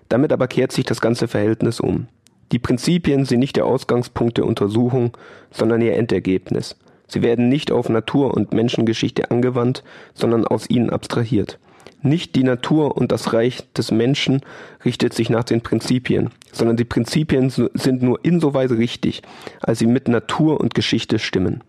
[0.10, 2.08] Damit aber kehrt sich das ganze Verhältnis um.
[2.52, 5.18] Die Prinzipien sind nicht der Ausgangspunkt der Untersuchung,
[5.52, 6.78] sondern ihr Endergebnis.
[7.08, 9.84] Sie werden nicht auf Natur und Menschengeschichte angewandt,
[10.14, 11.60] sondern aus ihnen abstrahiert.
[12.02, 14.42] Nicht die Natur und das Reich des Menschen
[14.86, 19.24] richtet sich nach den Prinzipien, sondern die Prinzipien sind nur insoweit richtig,
[19.62, 21.64] als sie mit Natur und Geschichte stimmen.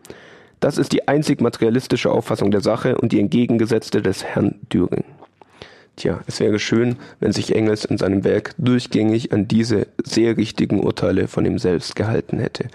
[0.60, 5.04] Das ist die einzig materialistische Auffassung der Sache und die entgegengesetzte des Herrn Düring.
[5.98, 10.78] Tja, es wäre schön, wenn sich Engels in seinem Werk durchgängig an diese sehr richtigen
[10.78, 12.68] Urteile von ihm selbst gehalten hätte.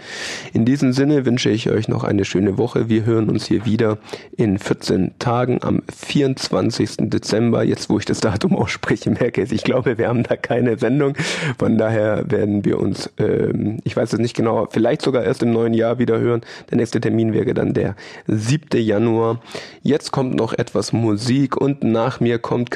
[0.52, 2.90] In diesem Sinne wünsche ich euch noch eine schöne Woche.
[2.90, 3.98] Wir hören uns hier wieder
[4.36, 6.98] in 14 Tagen am 24.
[7.10, 7.64] Dezember.
[7.64, 11.16] Jetzt, wo ich das Datum ausspreche, merke ich, ich glaube, wir haben da keine Sendung.
[11.58, 15.54] Von daher werden wir uns, ähm, ich weiß es nicht genau, vielleicht sogar erst im
[15.54, 16.42] neuen Jahr wieder hören.
[16.72, 17.96] Der nächste Termin wäre dann der
[18.28, 18.82] 7.
[18.82, 19.42] Januar.
[19.82, 22.70] Jetzt kommt noch etwas Musik und nach mir kommt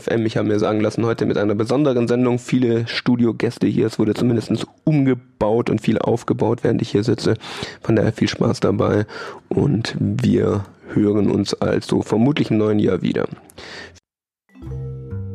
[0.00, 0.26] FM.
[0.26, 2.38] Ich habe mir sagen lassen, heute mit einer besonderen Sendung.
[2.38, 3.86] Viele Studiogäste hier.
[3.86, 7.34] Es wurde zumindest umgebaut und viel aufgebaut, während ich hier sitze.
[7.82, 9.06] Von daher viel Spaß dabei.
[9.48, 13.26] Und wir hören uns also vermutlich im neuen Jahr wieder.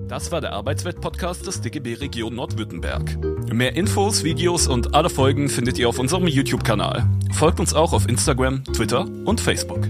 [0.07, 3.15] Das war der Arbeitswelt-Podcast des DGB Region Nordwürttemberg.
[3.53, 7.05] Mehr Infos, Videos und alle Folgen findet ihr auf unserem YouTube-Kanal.
[7.31, 9.87] Folgt uns auch auf Instagram, Twitter und Facebook.